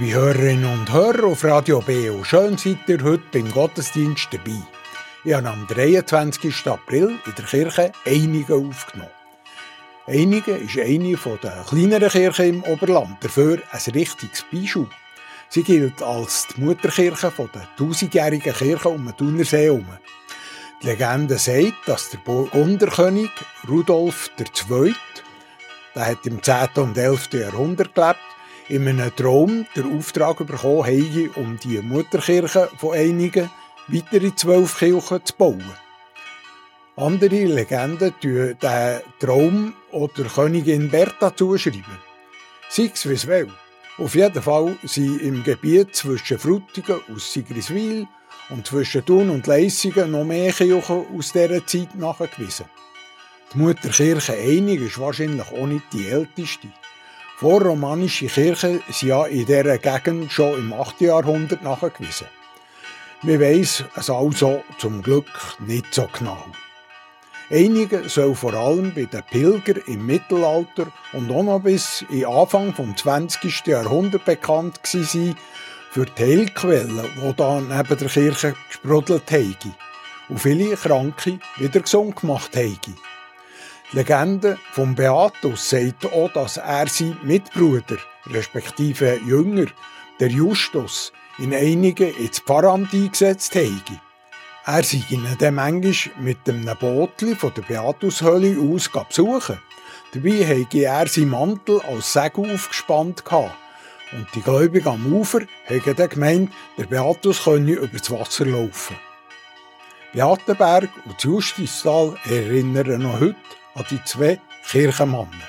Liebe 0.00 0.14
Hörerinnen 0.14 0.64
und 0.64 0.92
Hörer 0.92 1.24
auf 1.24 1.44
Radio 1.44 1.80
BO, 1.80 2.24
schön 2.24 2.58
seid 2.58 2.88
ihr 2.88 3.00
heute 3.04 3.22
beim 3.32 3.48
Gottesdienst 3.52 4.28
dabei. 4.32 4.60
Ich 5.22 5.32
habe 5.32 5.48
am 5.48 5.68
23. 5.68 6.66
April 6.66 7.20
in 7.24 7.34
der 7.36 7.44
Kirche 7.44 7.92
Einigen 8.04 8.70
aufgenommen. 8.70 9.12
Einigen 10.06 10.66
ist 10.66 10.78
eine 10.78 11.16
der 11.16 11.64
kleineren 11.68 12.08
Kirchen 12.08 12.46
im 12.46 12.64
Oberland, 12.64 13.22
dafür 13.22 13.58
ein 13.70 13.92
richtiges 13.92 14.44
Beispiel. 14.50 14.88
Sie 15.48 15.62
gilt 15.62 16.02
als 16.02 16.48
die 16.48 16.62
Mutterkirche 16.62 17.32
der 17.54 17.68
tausendjährigen 17.76 18.52
Kirche 18.52 18.88
um 18.88 19.04
den 19.04 19.16
Thunersee 19.16 19.66
herum. 19.66 19.86
Die 20.82 20.86
Legende 20.86 21.38
sagt, 21.38 21.86
dass 21.86 22.10
der 22.10 22.18
Burgunderkönig 22.18 23.30
Rudolf 23.68 24.30
II., 24.40 24.92
der 25.94 26.06
hat 26.06 26.26
im 26.26 26.42
10. 26.42 26.68
und 26.78 26.98
11. 26.98 27.28
Jahrhundert 27.34 27.94
gelebt, 27.94 28.18
in 28.68 28.88
einem 28.88 29.14
Traum 29.14 29.66
den 29.76 29.96
Auftrag 29.96 30.38
bekommen 30.38 30.84
habe, 30.84 31.30
um 31.36 31.58
die 31.58 31.80
Mutterkirche 31.80 32.70
von 32.78 32.94
einigen 32.94 33.50
weitere 33.88 34.34
zwölf 34.34 34.78
Kirchen 34.78 35.24
zu 35.24 35.34
bauen. 35.34 35.64
Andere 36.96 37.44
Legenden 37.44 38.14
tun 38.20 38.56
den 38.62 39.00
Traum 39.18 39.74
oder 39.90 40.24
Königin 40.24 40.90
Bertha 40.90 41.34
zuschreiben. 41.34 41.84
Sei 42.70 42.90
es 42.92 43.08
wie 43.08 43.14
es 43.14 43.26
will. 43.26 43.50
Auf 43.98 44.14
jeden 44.14 44.42
Fall 44.42 44.76
sind 44.84 45.20
im 45.20 45.42
Gebiet 45.44 45.94
zwischen 45.94 46.38
Frutigen 46.38 47.00
und 47.08 47.20
Sigriswil 47.20 48.06
und 48.50 48.66
zwischen 48.66 49.04
Thun 49.04 49.30
und 49.30 49.46
Leissingen 49.46 50.10
noch 50.10 50.24
mehr 50.24 50.52
Kirchen 50.52 51.06
aus 51.16 51.32
dieser 51.32 51.66
Zeit 51.66 51.94
nachgewiesen. 51.94 52.66
Die 53.52 53.58
Mutterkirche 53.58 54.32
Einig 54.32 54.80
ist 54.80 54.98
wahrscheinlich 54.98 55.46
auch 55.52 55.66
nicht 55.66 55.92
die 55.92 56.08
älteste. 56.08 56.68
Vorromanische 57.36 58.26
Kirchen 58.26 58.80
sind 58.88 59.08
ja 59.08 59.26
in 59.26 59.44
dieser 59.44 59.78
Gegend 59.78 60.30
schon 60.30 60.56
im 60.56 60.72
8. 60.72 61.00
Jahrhundert 61.00 61.62
nachgewiesen. 61.62 62.28
Wir 63.22 63.40
weiss 63.40 63.82
es 63.96 64.08
also 64.08 64.62
zum 64.78 65.02
Glück 65.02 65.26
nicht 65.58 65.92
so 65.92 66.08
genau. 66.16 66.46
Einige 67.50 68.08
soll 68.08 68.36
vor 68.36 68.54
allem 68.54 68.94
bei 68.94 69.06
den 69.06 69.22
Pilgern 69.30 69.82
im 69.86 70.06
Mittelalter 70.06 70.86
und 71.12 71.30
auch 71.30 71.42
noch 71.42 71.60
bis 71.60 72.04
in 72.08 72.24
Anfang 72.24 72.72
des 72.72 73.02
20. 73.02 73.66
Jahrhunderts 73.66 74.24
bekannt 74.24 74.78
sein 74.84 75.34
für 75.90 76.06
die 76.06 76.22
Heilquellen, 76.22 77.02
die 77.16 77.34
da 77.36 77.60
neben 77.60 77.98
der 77.98 78.08
Kirche 78.08 78.54
gesprudelt 78.68 79.30
haben 79.32 79.74
und 80.28 80.38
viele 80.38 80.76
Kranke 80.76 81.40
wieder 81.56 81.80
gesund 81.80 82.14
gemacht 82.16 82.54
haben. 82.54 82.96
Legende 83.94 84.58
vom 84.72 84.96
Beatus 84.96 85.70
sagt 85.70 86.04
auch, 86.06 86.28
dass 86.32 86.56
er 86.56 86.88
seinen 86.88 87.16
Mitbruder, 87.22 87.96
respektive 88.26 89.20
Jünger, 89.24 89.66
der 90.18 90.30
Justus, 90.30 91.12
in 91.38 91.54
einigen 91.54 92.12
ins 92.16 92.40
Pfarramt 92.40 92.92
eingesetzt 92.92 93.54
habe. 93.54 94.00
Er 94.66 94.82
sei 94.82 95.04
ihnen 95.10 95.38
dann 95.38 95.54
manchmal 95.54 96.24
mit 96.24 96.38
einem 96.48 96.76
Bootli 96.76 97.36
von 97.36 97.52
der 97.54 97.62
Beatushöhle 97.62 98.58
aus 98.58 98.90
besuchen. 98.90 99.60
Dabei 100.12 100.44
habe 100.44 100.76
er 100.76 101.06
seinen 101.06 101.30
Mantel 101.30 101.80
als 101.82 102.12
Segel 102.12 102.52
aufgespannt 102.52 103.22
Und 103.30 104.26
die 104.34 104.42
Gläubigen 104.42 104.88
am 104.88 105.12
Ufer 105.12 105.42
haben 105.68 105.96
dann 105.96 106.08
gemeint, 106.08 106.52
der 106.76 106.86
Beatus 106.86 107.44
könne 107.44 107.74
über 107.74 107.98
das 107.98 108.10
Wasser 108.10 108.46
laufen. 108.46 108.96
Beatenberg 110.12 110.90
und 111.04 111.22
Justistal 111.22 112.16
erinnern 112.24 113.02
noch 113.02 113.20
heute 113.20 113.36
an 113.74 113.84
die 113.90 114.02
zwei 114.04 114.40
Kirchenmannen. 114.68 115.42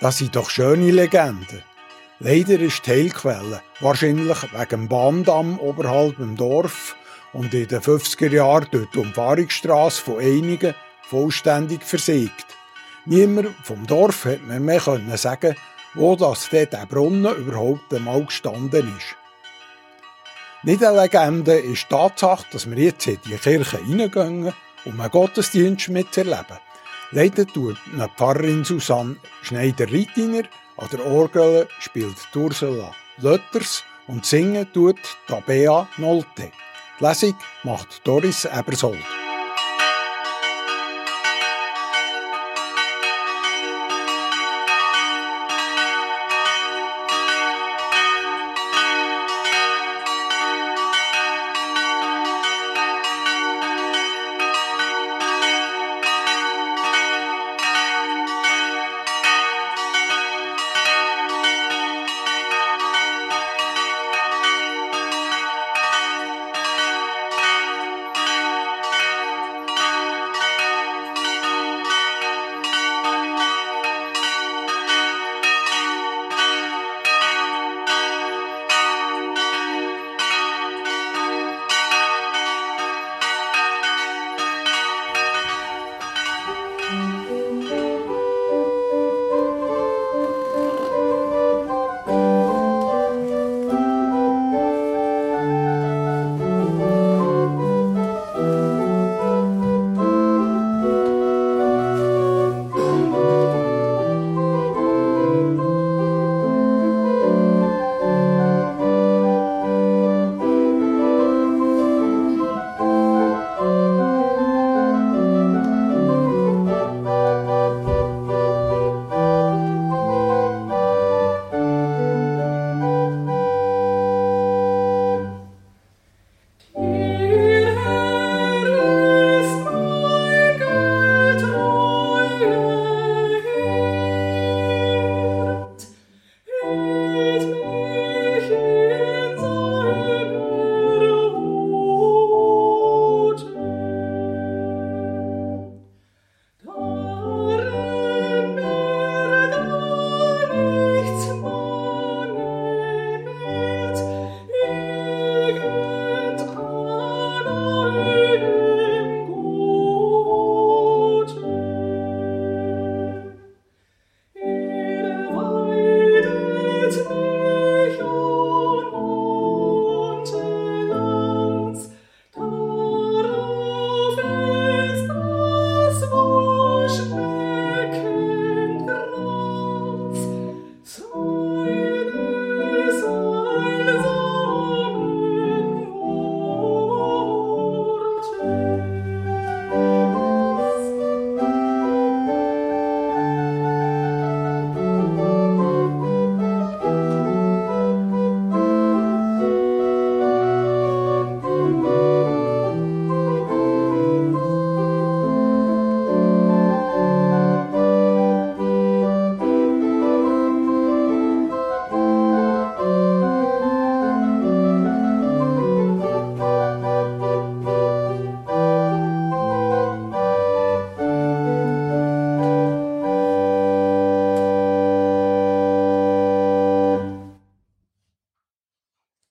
Das 0.00 0.18
sind 0.18 0.36
doch 0.36 0.50
schöne 0.50 0.90
Legenden. 0.90 1.62
Leider 2.18 2.58
ist 2.60 2.86
die 2.86 2.90
Heilquelle 2.90 3.62
wahrscheinlich 3.80 4.42
wegen 4.52 4.68
dem 4.68 4.88
Bahndamm 4.88 5.58
oberhalb 5.58 6.16
dem 6.16 6.36
Dorf 6.36 6.96
und 7.32 7.52
in 7.52 7.68
den 7.68 7.80
50er 7.80 8.32
Jahren 8.32 8.68
durch 8.70 8.88
die 8.90 8.98
Umfahrungsstrasse 8.98 10.02
von 10.02 10.18
einigen 10.18 10.74
vollständig 11.02 11.82
versiegt. 11.82 12.46
Niemand 13.04 13.48
vom 13.62 13.86
Dorf 13.86 14.24
hat 14.24 14.42
mir 14.46 14.60
mehr 14.60 14.80
sagen 15.16 15.56
wo 15.96 16.14
das 16.14 16.50
der 16.50 16.66
Brunnen 16.86 17.34
überhaupt 17.36 17.92
einmal 17.92 18.24
gestanden 18.24 18.94
ist. 18.98 19.16
Nicht 20.62 20.84
eine 20.84 21.02
Legende 21.02 21.54
ist 21.54 21.84
die 21.84 21.88
Tatsache, 21.88 22.44
dass 22.52 22.68
wir 22.68 22.76
jetzt 22.76 23.06
in 23.06 23.18
die 23.24 23.36
Kirche 23.36 23.78
reingehen, 23.78 24.52
um 24.84 25.00
einen 25.00 25.10
Gottesdienst 25.10 25.88
mitzuerleben. 25.88 26.58
Leider 27.12 27.46
tut 27.46 27.76
eine 27.92 28.08
Pfarrerin 28.08 28.64
Susanne 28.64 29.16
Schneider-Rittiner, 29.42 30.42
an 30.76 30.88
der 30.92 31.06
Orgel 31.06 31.68
spielt 31.78 32.16
Ursula 32.34 32.92
Lötters 33.18 33.84
und 34.08 34.26
singen 34.26 34.66
tut 34.72 34.98
Tabea 35.28 35.88
Nolte. 35.98 36.50
Die 36.98 37.04
Lesung 37.04 37.34
macht 37.62 38.00
Doris 38.04 38.44
Ebersold. 38.44 39.25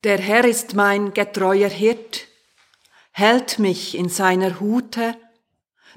Der 0.05 0.19
Herr 0.19 0.45
ist 0.45 0.75
mein 0.75 1.15
getreuer 1.15 1.67
Hirt, 1.67 2.27
hält 3.11 3.57
mich 3.57 3.97
in 3.97 4.07
seiner 4.07 4.59
Hute, 4.59 5.17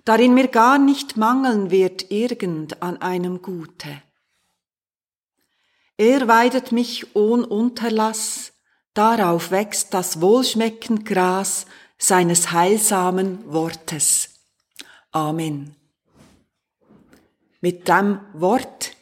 darin 0.07 0.33
mir 0.33 0.49
gar 0.49 0.79
nicht 0.79 1.19
mangeln 1.19 1.71
wird 1.71 2.11
irgend 2.11 2.83
an 2.83 3.03
einem 3.03 3.43
Gute. 3.43 4.01
Er 5.99 6.27
weidet 6.27 6.73
mich 6.73 7.15
ohn 7.17 7.45
Unterlass, 7.45 8.55
darauf 8.95 9.51
wächst 9.51 9.93
das 9.93 10.23
wohlschmeckend 10.23 11.05
Gras 11.05 11.67
seines 11.99 12.51
heilsamen 12.51 13.53
Wortes. 13.53 14.31
Amen. 15.11 15.77
Mit 17.61 17.87
dem 17.89 18.21
Wort 18.33 18.97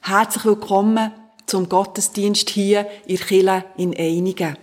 herzlich 0.00 0.44
willkommen 0.44 1.10
zum 1.46 1.68
Gottesdienst 1.68 2.50
hier 2.50 2.88
in 3.06 3.16
Chile 3.16 3.64
in 3.76 3.96
Einigen. 3.96 4.56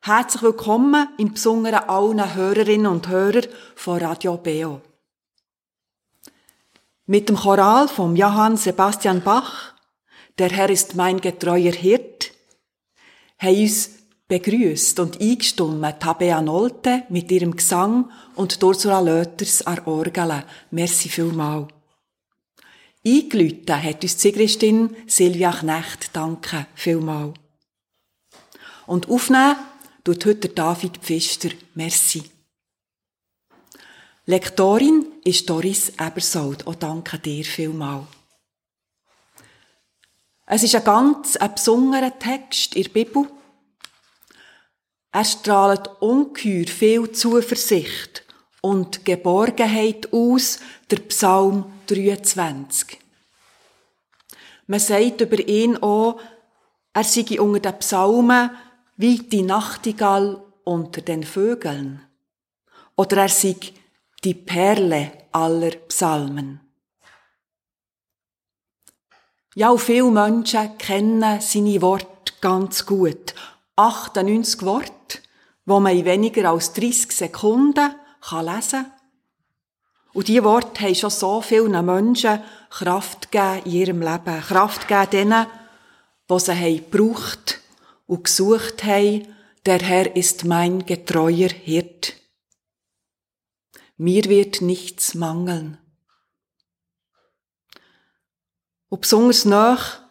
Herzlich 0.00 0.42
willkommen 0.42 1.08
im 1.18 1.32
Besonderen 1.32 1.88
allen 1.88 2.34
Hörerinnen 2.34 2.86
und 2.86 3.08
Hörer 3.08 3.42
von 3.74 3.98
Radio 3.98 4.36
Beo. 4.36 4.80
Mit 7.06 7.28
dem 7.28 7.36
Choral 7.36 7.88
von 7.88 8.16
Johann 8.16 8.56
Sebastian 8.56 9.22
Bach, 9.22 9.74
Der 10.38 10.50
Herr 10.50 10.70
ist 10.70 10.94
mein 10.94 11.20
getreuer 11.20 11.72
Hirt, 11.72 12.30
haben 13.38 13.60
uns 13.60 13.90
begrüßt 14.28 15.00
und 15.00 15.20
eingestimmt 15.20 16.00
Tabea 16.00 16.40
Nolte 16.42 17.04
mit 17.08 17.30
ihrem 17.32 17.56
Gesang 17.56 18.10
und 18.36 18.62
Ursula 18.62 19.00
Löters 19.00 19.66
an 19.66 19.80
Orgel. 19.86 20.44
Merci 20.70 21.08
vielmals. 21.08 21.77
Eingelüht 23.06 23.70
hat 23.70 24.02
uns 24.02 24.20
Sigristin 24.20 24.96
Silvia 25.06 25.52
Knecht. 25.52 26.10
Danke 26.12 26.66
vielmal. 26.74 27.34
Und 28.86 29.08
aufnehmen 29.08 29.56
tut 30.04 30.24
heute 30.26 30.48
David 30.48 30.98
Pfister. 30.98 31.50
Merci. 31.74 32.24
Lektorin 34.26 35.06
ist 35.24 35.48
Doris 35.48 35.92
Ebersold. 35.98 36.66
Auch 36.66 36.74
danke 36.74 37.18
dir 37.18 37.44
vielmal. 37.44 38.06
Es 40.46 40.62
ist 40.62 40.74
ein 40.74 40.84
ganz 40.84 41.36
ein 41.36 41.54
besonderer 41.54 42.18
Text 42.18 42.74
in 42.74 42.82
der 42.84 42.90
Bibel. 42.90 43.26
Er 45.12 45.24
strahlt 45.24 45.88
ungeheuer 46.00 46.66
viel 46.66 47.12
Zuversicht 47.12 48.24
und 48.60 49.04
Geborgenheit 49.04 50.12
aus, 50.12 50.58
der 50.90 50.98
Psalm 51.00 51.64
23. 51.86 52.98
Man 54.66 54.80
sagt 54.80 55.20
über 55.20 55.38
ihn 55.38 55.76
auch, 55.78 56.20
er 56.92 57.04
sei 57.04 57.40
unter 57.40 57.72
den 57.72 57.78
Psalmen 57.78 58.50
wie 58.96 59.18
die 59.18 59.42
Nachtigall 59.42 60.42
unter 60.64 61.00
den 61.00 61.22
Vögeln. 61.22 62.02
Oder 62.96 63.22
er 63.22 63.28
sei 63.28 63.56
die 64.24 64.34
Perle 64.34 65.12
aller 65.32 65.70
Psalmen. 65.70 66.60
Ja, 69.54 69.70
auch 69.70 69.78
viele 69.78 70.10
Menschen 70.10 70.76
kennen 70.78 71.40
seine 71.40 71.82
Worte 71.82 72.34
ganz 72.40 72.84
gut. 72.84 73.34
98 73.76 74.62
Worte, 74.62 75.18
wo 75.64 75.80
man 75.80 75.96
in 75.96 76.04
weniger 76.04 76.50
als 76.50 76.72
30 76.72 77.12
Sekunden 77.12 77.94
lesen 78.30 78.70
kann. 78.70 78.97
Und 80.18 80.26
diese 80.26 80.42
Worte 80.42 80.80
haben 80.80 80.96
schon 80.96 81.10
so 81.10 81.40
vielen 81.40 81.86
Menschen 81.86 82.42
Kraft 82.70 83.30
gegeben 83.30 83.62
in 83.66 83.70
ihrem 83.70 84.02
Leben. 84.02 84.40
Kraft 84.40 84.88
gegeben 84.88 85.10
denen, 85.12 85.46
die 86.28 86.40
sie 86.40 86.54
haben 86.56 86.90
gebraucht 86.90 87.60
und 88.08 88.24
gesucht 88.24 88.82
haben. 88.82 89.32
Der 89.64 89.78
Herr 89.78 90.16
ist 90.16 90.44
mein 90.44 90.84
getreuer 90.84 91.50
Hirt. 91.50 92.14
Mir 93.96 94.24
wird 94.24 94.60
nichts 94.60 95.14
mangeln. 95.14 95.78
Und 98.88 99.02
besonders 99.02 99.44
nach 99.44 100.02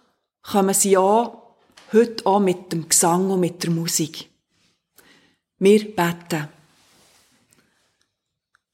kommen 0.42 0.74
sie 0.74 0.96
auch 0.96 1.58
heute 1.92 2.26
auch 2.26 2.40
mit 2.40 2.72
dem 2.72 2.88
Gesang 2.88 3.30
und 3.30 3.42
mit 3.42 3.62
der 3.62 3.72
Musik. 3.72 4.30
Wir 5.60 5.94
beten. 5.94 6.48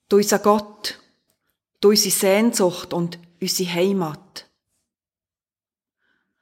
Du 0.08 0.18
unser 0.18 0.38
Gott, 0.38 1.00
du 1.84 1.90
unsere 1.90 2.16
Sehnsucht 2.16 2.94
und 2.94 3.20
unsere 3.42 3.74
Heimat. 3.74 4.50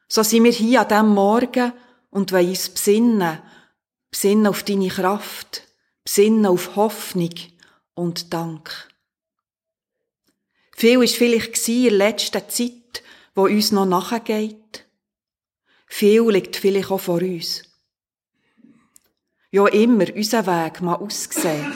So 0.07 0.23
sind 0.23 0.43
wir 0.43 0.51
hier 0.51 0.81
an 0.81 0.87
diesem 0.87 1.09
Morgen 1.15 1.73
und 2.09 2.31
wollen 2.31 2.49
uns 2.49 2.69
besinnen, 2.69 3.39
besinnen 4.11 4.47
auf 4.47 4.63
deine 4.63 4.89
Kraft, 4.89 5.63
besinnen 6.03 6.45
auf 6.45 6.75
Hoffnung 6.75 7.33
und 7.95 8.33
Dank. 8.33 8.89
Viel 10.75 10.99
war 10.99 11.07
vielleicht 11.07 11.67
in 11.69 11.83
der 11.83 11.91
letzten 11.91 12.49
Zeit, 12.49 13.03
wo 13.33 13.43
uns 13.43 13.71
noch 13.71 13.85
nachgeht. 13.85 14.85
Viel 15.87 16.29
liegt 16.29 16.55
vielleicht 16.55 16.91
auch 16.91 16.99
vor 16.99 17.21
uns. 17.21 17.63
Ja, 19.51 19.67
immer 19.67 20.05
unser 20.15 20.45
Weg 20.45 20.81
mal 20.81 20.95
ausgesehen. 20.95 21.73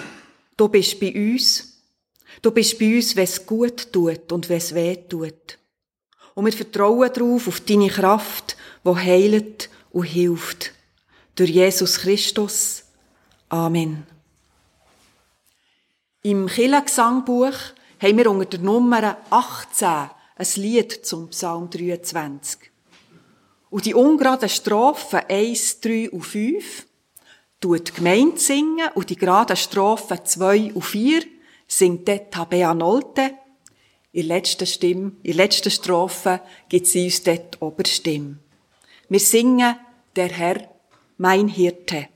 Du 0.55 0.69
bist 0.69 1.00
bei 1.00 1.13
uns. 1.13 1.75
Du 2.42 2.51
bist 2.51 2.77
bei 2.80 2.96
uns, 2.96 3.15
wenn 3.15 3.24
es 3.24 3.46
gut 3.46 3.92
tut 3.92 4.32
und 4.32 4.50
wenn 4.50 4.58
es 4.58 4.74
weh 4.74 4.96
tut. 4.96 5.58
Und 6.34 6.46
wir 6.46 6.54
vertrauen 6.54 7.12
darauf, 7.13 7.48
auf 7.48 7.62
deine 7.62 7.89
Kraft, 7.89 8.58
wo 8.84 8.98
heilt 8.98 9.70
und 9.92 10.04
hilft. 10.04 10.74
Durch 11.36 11.50
Jesus 11.50 12.00
Christus. 12.00 12.84
Amen. 13.50 14.06
Im 16.24 16.48
Killa-Gesangbuch 16.48 17.54
haben 18.01 18.18
wir 18.18 18.30
unter 18.30 18.46
der 18.46 18.60
Nummer 18.60 19.18
18 19.30 19.88
ein 20.38 20.48
Lied 20.56 21.06
zum 21.06 21.30
Psalm 21.30 21.70
23. 21.70 22.72
Und 23.70 23.86
die 23.86 23.94
ungeraden 23.94 24.50
Strophen 24.50 25.22
1, 25.30 25.82
3 25.82 26.10
und 26.12 26.24
5 26.24 26.86
tut 27.62 27.89
die 27.89 27.94
Gemeinde 27.94 28.39
singen 28.39 28.89
und 28.96 29.10
die 29.10 29.15
geraden 29.15 29.56
Strophen 29.56 30.20
2 30.24 30.74
und 30.74 30.82
4 30.82 31.24
singt 31.67 32.07
dort 32.07 32.31
Tabea 32.31 32.74
Nolte. 32.74 33.31
In 34.12 34.27
der 34.27 34.38
letzten 34.38 34.65
Stimme, 34.65 35.12
in 35.24 35.36
der 35.36 35.45
letzten 35.45 35.72
Strophe 35.72 36.41
gibt 36.69 36.88
sie 36.88 37.05
uns 37.05 37.24
dort 37.24 37.62
Oberstimme. 37.62 38.38
Wir 39.10 39.19
singen 39.19 39.75
der 40.15 40.29
Herr, 40.29 40.69
mein 41.17 41.48
Hirte. 41.48 42.07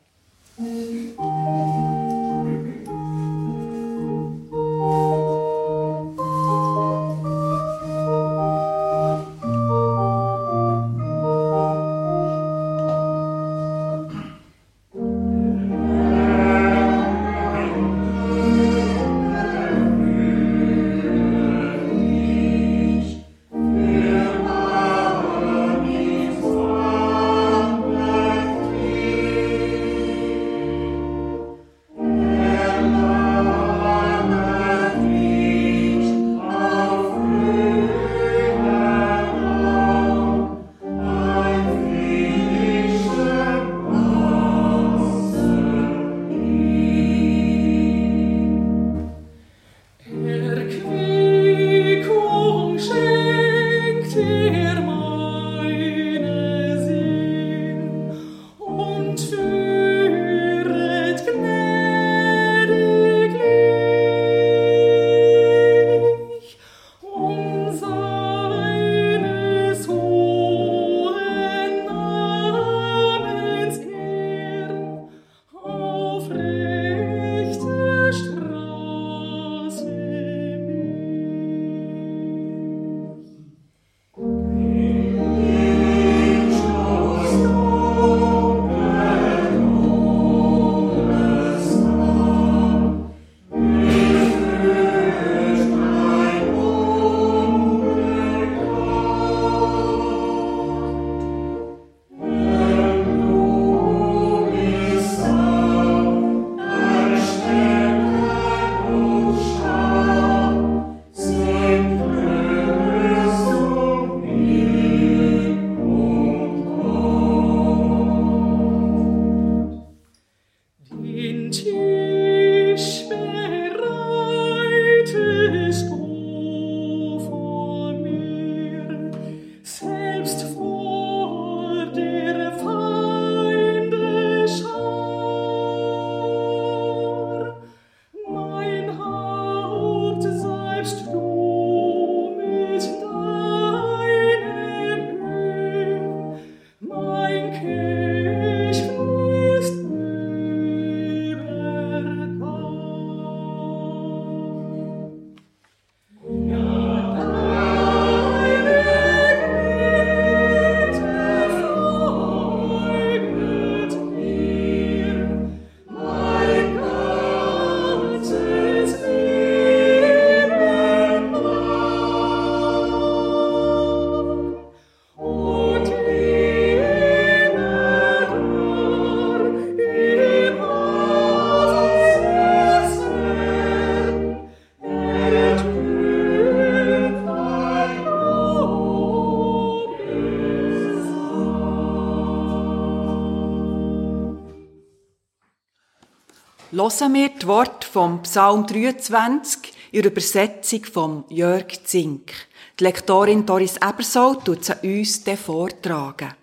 Hören 196.89 197.13
wir 197.13 197.29
die 197.29 197.46
Worte 197.46 197.88
vom 197.88 198.24
Psalm 198.24 198.65
23 198.65 199.74
in 199.91 200.01
der 200.01 200.12
Übersetzung 200.12 200.86
von 200.86 201.24
Jörg 201.29 201.84
Zink. 201.84 202.31
Die 202.79 202.84
Lektorin 202.84 203.46
Doris 203.46 203.77
Ebersold 203.77 204.43
tut 204.43 204.65
sie 204.65 204.74
uns 204.81 205.24
vortragen. 205.39 206.34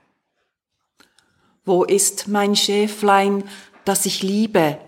Wo 1.64 1.82
ist 1.82 2.28
mein 2.28 2.54
Schäflein, 2.54 3.42
das 3.84 4.06
ich 4.06 4.22
liebe? 4.22 4.78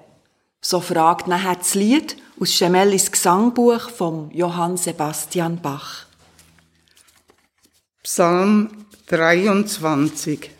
So 0.60 0.80
fragt 0.80 1.26
nachher 1.26 1.56
das 1.56 1.74
Lied 1.74 2.16
aus 2.38 2.54
Schemellis 2.54 3.10
Gesangbuch 3.10 3.90
vom 3.90 4.30
Johann 4.30 4.76
Sebastian 4.76 5.60
Bach. 5.60 6.06
Psalm 8.04 8.86
23 9.08 10.52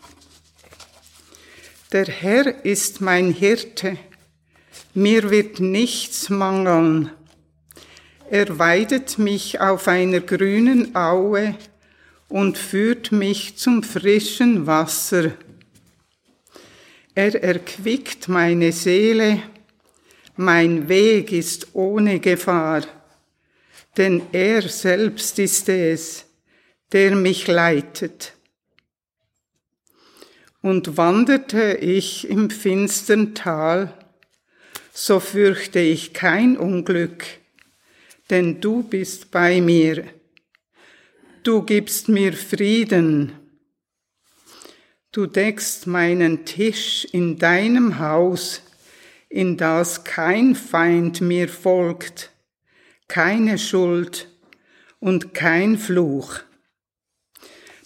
Der 1.93 2.07
Herr 2.07 2.65
ist 2.65 3.01
mein 3.01 3.33
Hirte, 3.33 3.97
mir 4.99 5.31
wird 5.31 5.61
nichts 5.61 6.29
mangeln. 6.29 7.11
Er 8.31 8.59
weidet 8.59 9.17
mich 9.19 9.61
auf 9.61 9.87
einer 9.87 10.21
grünen 10.21 10.95
Aue 10.97 11.57
und 12.29 12.59
führt 12.59 13.13
mich 13.13 13.57
zum 13.57 13.83
frischen 13.83 14.67
Wasser. 14.67 15.33
Er 17.15 17.43
erquickt 17.43 18.29
meine 18.29 18.73
Seele, 18.73 19.43
mein 20.37 20.89
Weg 20.89 21.33
ist 21.33 21.75
ohne 21.75 22.19
Gefahr, 22.21 22.83
denn 23.97 24.23
er 24.33 24.63
selbst 24.63 25.39
ist 25.39 25.69
es, 25.69 26.27
der 26.93 27.15
mich 27.15 27.47
leitet. 27.47 28.35
Und 30.61 30.97
wanderte 30.97 31.75
ich 31.75 32.29
im 32.29 32.51
finstern 32.51 33.35
Tal, 33.35 33.98
so 35.01 35.21
fürchte 35.21 35.79
ich 35.79 36.13
kein 36.13 36.57
Unglück, 36.57 37.25
denn 38.31 38.61
du 38.61 38.83
bist 38.83 39.31
bei 39.31 39.61
mir. 39.61 40.03
Du 41.45 41.63
gibst 41.63 42.09
mir 42.09 42.33
Frieden. 42.33 43.33
Du 45.13 45.27
deckst 45.27 45.87
meinen 45.87 46.45
Tisch 46.45 47.07
in 47.13 47.39
deinem 47.39 48.01
Haus, 48.01 48.61
in 49.29 49.57
das 49.57 50.03
kein 50.03 50.57
Feind 50.57 51.21
mir 51.21 51.49
folgt, 51.49 52.33
keine 53.07 53.57
Schuld 53.57 54.27
und 54.99 55.33
kein 55.33 55.79
Fluch. 55.79 56.41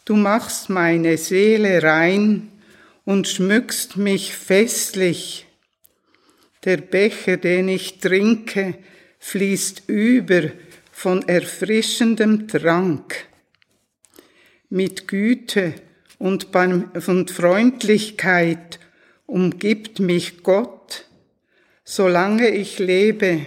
Du 0.06 0.16
machst 0.16 0.70
meine 0.70 1.18
Seele 1.18 1.82
rein 1.82 2.50
und 3.04 3.28
schmückst 3.28 3.98
mich 3.98 4.34
festlich 4.34 5.41
der 6.64 6.76
Becher, 6.78 7.36
den 7.36 7.68
ich 7.68 7.98
trinke, 7.98 8.78
fließt 9.18 9.84
über 9.88 10.50
von 10.90 11.26
erfrischendem 11.28 12.48
Trank. 12.48 13.26
Mit 14.68 15.08
Güte 15.08 15.74
und 16.18 16.50
Freundlichkeit 17.30 18.78
umgibt 19.26 19.98
mich 19.98 20.42
Gott, 20.42 21.06
solange 21.84 22.48
ich 22.50 22.78
lebe, 22.78 23.46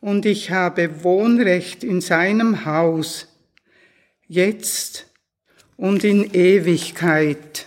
und 0.00 0.26
ich 0.26 0.50
habe 0.50 1.02
Wohnrecht 1.02 1.82
in 1.82 2.02
seinem 2.02 2.66
Haus, 2.66 3.26
jetzt 4.28 5.06
und 5.78 6.04
in 6.04 6.34
Ewigkeit. 6.34 7.66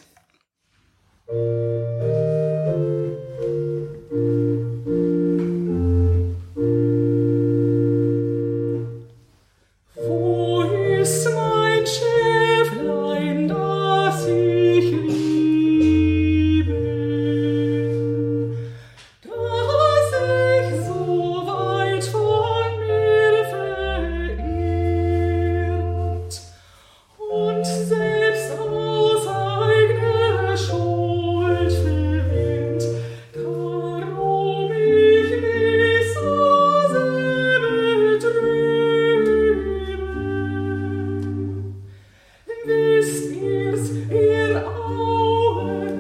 always 44.66 45.97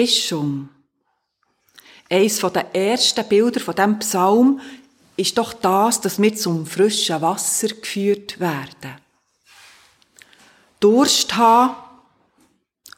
Erfrischung. 0.00 0.70
Eines 2.08 2.38
der 2.38 2.74
ersten 2.74 3.28
Bilder 3.28 3.60
von 3.60 3.74
diesem 3.74 3.98
Psalm 3.98 4.60
ist 5.16 5.36
doch 5.36 5.52
das, 5.52 6.00
dass 6.00 6.20
wir 6.20 6.34
zum 6.34 6.66
frischen 6.66 7.20
Wasser 7.20 7.68
geführt 7.68 8.40
werden. 8.40 8.96
Durst 10.80 11.36
haben, 11.36 11.76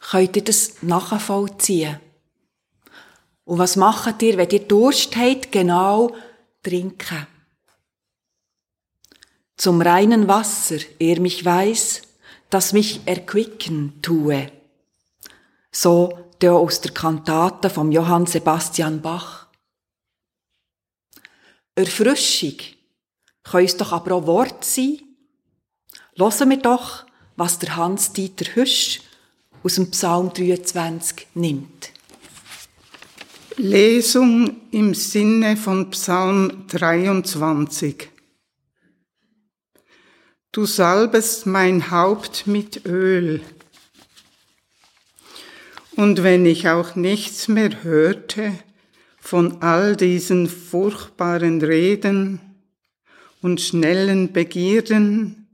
könnt 0.01 0.37
ihr 0.37 0.45
das 0.45 0.83
nachvollziehen. 0.83 1.99
Und 3.45 3.59
was 3.59 3.75
macht 3.75 4.23
ihr, 4.23 4.37
wenn 4.37 4.51
ihr 4.51 4.61
Durst 4.61 5.17
habt? 5.17 5.51
Genau 5.51 6.15
trinken. 6.63 7.27
Zum 9.57 9.83
reinen 9.83 10.29
Wasser, 10.29 10.79
er 11.01 11.21
mich 11.21 11.45
weiß, 11.45 12.03
das 12.51 12.73
mich 12.73 13.01
erquicken 13.07 14.01
tue. 14.01 14.51
So 15.73 16.32
der 16.43 16.55
aus 16.55 16.81
der 16.81 16.93
Kantate 16.93 17.71
vom 17.71 17.93
Johann 17.93 18.27
Sebastian 18.27 19.01
Bach. 19.01 19.47
Erfrischung 21.77 22.57
kann 23.45 23.63
uns 23.63 23.77
doch 23.77 23.93
aber 23.93 24.17
auch 24.17 24.27
Wort 24.27 24.65
sein. 24.65 24.99
Hören 26.17 26.51
wir 26.51 26.57
doch, 26.59 27.07
was 27.37 27.61
der 27.61 27.77
Hans-Dieter 27.77 28.57
Hüsch 28.57 29.01
aus 29.63 29.77
dem 29.77 29.91
Psalm 29.93 30.33
23 30.33 31.29
nimmt. 31.35 31.93
Lesung 33.57 34.57
im 34.73 34.95
Sinne 34.95 35.57
von 35.57 35.91
Psalm 35.91 36.67
23. 36.69 38.09
Du 40.51 40.67
salbest 40.67 41.47
mein 41.47 41.91
Haupt 41.91 42.47
mit 42.47 42.85
Öl 42.85 43.41
und 45.97 46.23
wenn 46.23 46.47
ich 46.47 46.69
auch 46.69 46.95
nichts 46.95 47.49
mehr 47.49 47.83
hörte 47.83 48.53
von 49.19 49.63
all 49.63 49.97
diesen 49.97 50.49
furchtbaren 50.49 51.61
Reden 51.61 52.41
und 53.41 53.61
schnellen 53.61 54.33
Begierden 54.33 55.49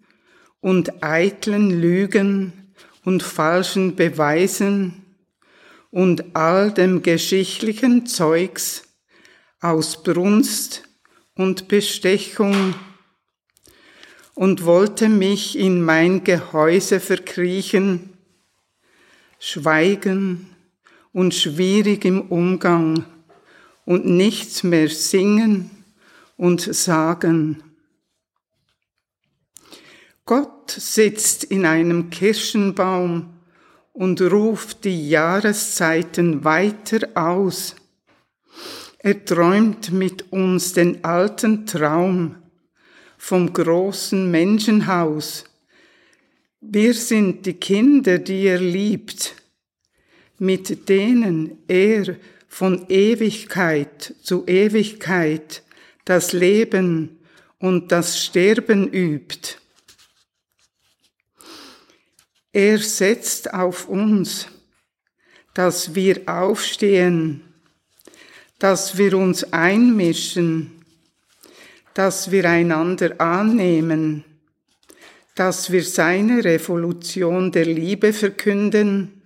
und 0.61 1.03
eitlen 1.03 1.81
Lügen 1.81 2.72
und 3.05 3.22
falschen 3.22 3.96
Beweisen 3.96 5.05
und 5.90 6.37
all 6.37 6.72
dem 6.72 7.03
geschichtlichen 7.03 8.07
Zeugs 8.07 8.85
aus 9.61 10.03
Brunst 10.03 10.85
und 11.35 11.68
Bestechung 11.68 12.74
und 14.35 14.64
wollte 14.64 15.09
mich 15.09 15.59
in 15.59 15.83
mein 15.83 16.22
Gehäuse 16.22 17.01
verkriechen, 17.01 18.18
Schweigen 19.38 20.46
und 21.12 21.35
schwierig 21.35 22.05
im 22.05 22.22
Umgang 22.22 23.05
und 23.85 24.05
nichts 24.05 24.62
mehr 24.62 24.88
singen 24.88 25.70
und 26.37 26.61
sagen. 26.61 27.62
Gott 30.27 30.70
sitzt 30.70 31.44
in 31.44 31.64
einem 31.64 32.11
Kirschenbaum 32.11 33.35
und 33.94 34.20
ruft 34.20 34.85
die 34.85 35.09
Jahreszeiten 35.09 36.44
weiter 36.44 37.09
aus. 37.14 37.74
Er 38.98 39.24
träumt 39.24 39.90
mit 39.90 40.33
uns 40.33 40.72
den 40.74 41.03
alten 41.05 41.64
Traum 41.66 42.37
vom 43.16 43.53
großen 43.53 44.31
Menschenhaus. 44.31 45.48
Wir 46.61 46.92
sind 46.92 47.47
die 47.47 47.55
Kinder, 47.55 48.18
die 48.18 48.47
er 48.47 48.59
liebt, 48.59 49.37
mit 50.38 50.88
denen 50.88 51.59
er 51.68 52.16
von 52.49 52.87
Ewigkeit 52.88 54.14
zu 54.23 54.44
Ewigkeit 54.47 55.62
das 56.05 56.33
Leben 56.33 57.21
und 57.59 57.92
das 57.92 58.25
Sterben 58.25 58.92
übt. 58.92 59.57
Er 62.53 62.79
setzt 62.79 63.55
auf 63.55 63.88
uns, 63.88 64.49
dass 65.55 65.94
wir 65.94 66.23
aufstehen, 66.27 67.42
dass 68.59 68.99
wir 68.99 69.16
uns 69.16 69.53
einmischen, 69.53 70.85
dass 71.94 72.33
wir 72.33 72.51
einander 72.51 73.21
annehmen, 73.21 74.25
dass 75.38 75.70
wir 75.70 75.85
seine 75.85 76.42
Revolution 76.42 77.53
der 77.53 77.64
Liebe 77.64 78.12
verkünden, 78.12 79.22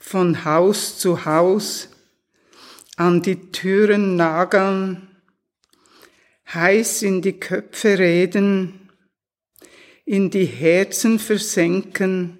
von 0.00 0.44
Haus 0.44 0.98
zu 0.98 1.24
Haus, 1.24 1.88
an 2.96 3.22
die 3.22 3.52
Türen 3.52 4.16
nageln, 4.16 5.08
heiß 6.52 7.02
in 7.02 7.22
die 7.22 7.38
Köpfe 7.38 7.96
reden, 8.00 8.90
in 10.04 10.30
die 10.30 10.46
Herzen 10.46 11.20
versenken, 11.20 12.38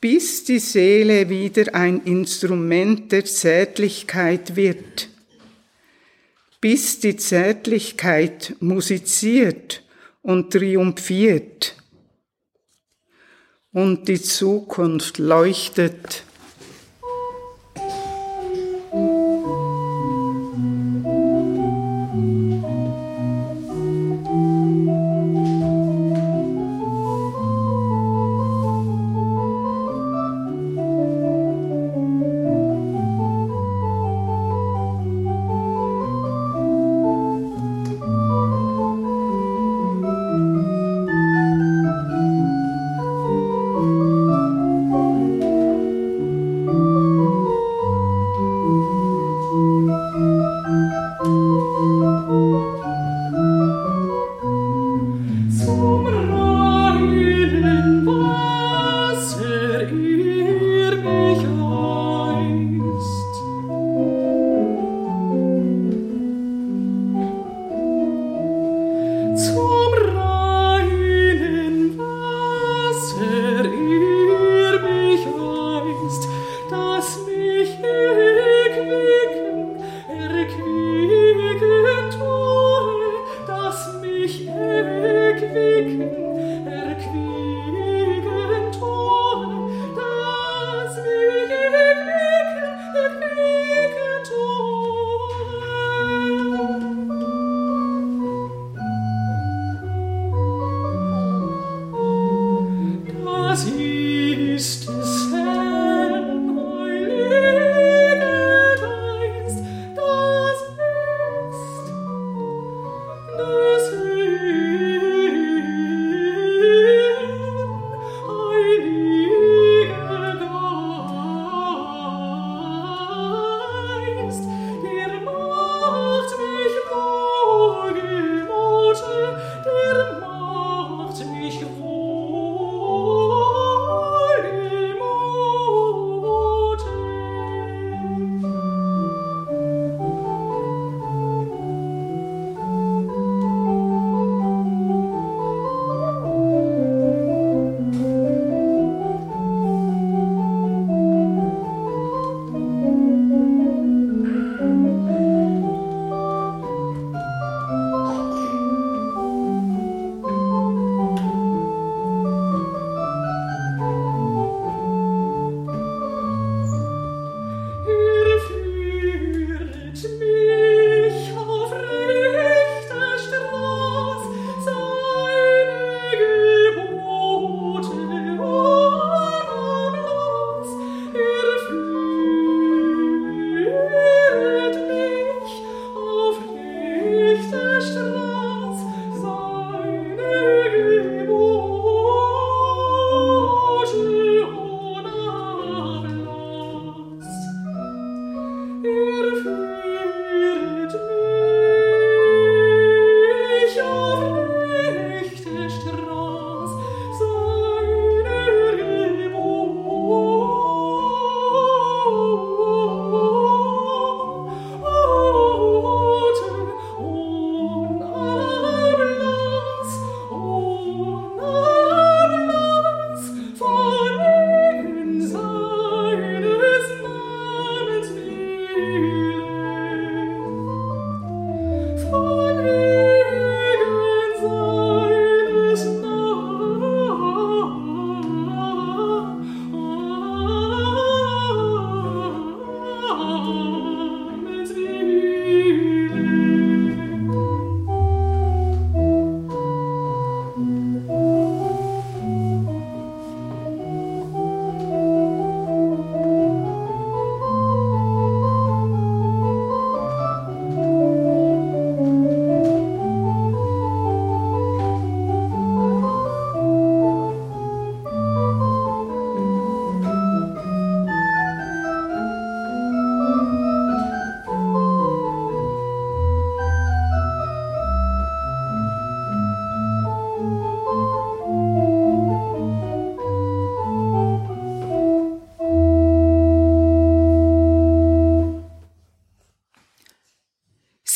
bis 0.00 0.42
die 0.42 0.58
Seele 0.58 1.28
wieder 1.28 1.76
ein 1.76 2.02
Instrument 2.02 3.12
der 3.12 3.24
Zärtlichkeit 3.24 4.56
wird, 4.56 5.10
bis 6.60 6.98
die 6.98 7.14
Zärtlichkeit 7.14 8.56
musiziert 8.58 9.81
und 10.22 10.52
triumphiert 10.52 11.76
und 13.72 14.08
die 14.08 14.20
Zukunft 14.20 15.18
leuchtet. 15.18 16.24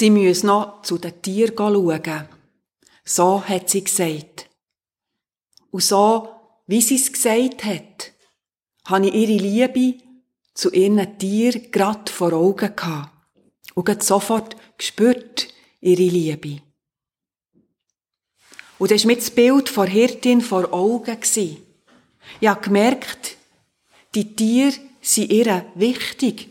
Sie 0.07 0.11
müsse 0.11 0.47
noch 0.47 0.83
zu 0.83 0.99
den 0.99 1.21
Tieren 1.21 1.57
schauen. 1.57 2.29
So 3.05 3.43
hat 3.43 3.69
sie 3.69 3.83
gesagt. 3.83 4.49
Und 5.73 5.83
so, 5.83 6.29
wie 6.69 6.81
sie 6.81 6.95
es 6.95 7.13
gesagt 7.13 7.65
hat, 7.65 8.13
habe 8.85 9.09
ich 9.09 9.15
ihre 9.15 9.43
Liebe 9.43 9.99
zu 10.55 10.71
ihren 10.71 11.19
Tieren 11.19 11.73
grad 11.73 12.09
vor 12.09 12.33
Augen 12.33 12.77
gehabt. 12.77 13.11
Und 13.75 14.03
sofort 14.03 14.55
gespürt 14.79 15.49
ihre 15.81 16.03
Liebe. 16.03 16.63
Und 18.79 18.91
das 18.93 19.03
war 19.03 19.09
mir 19.09 19.17
das 19.17 19.31
Bild 19.33 19.69
von 19.69 19.89
Hirtin 19.89 20.41
vor 20.41 20.73
Augen. 20.73 21.19
Ich 21.35 21.59
habe 22.49 22.61
gemerkt, 22.61 23.37
die 24.15 24.37
Tiere 24.37 24.73
sind 25.03 25.33
ihr 25.33 25.67
wichtig. 25.75 26.49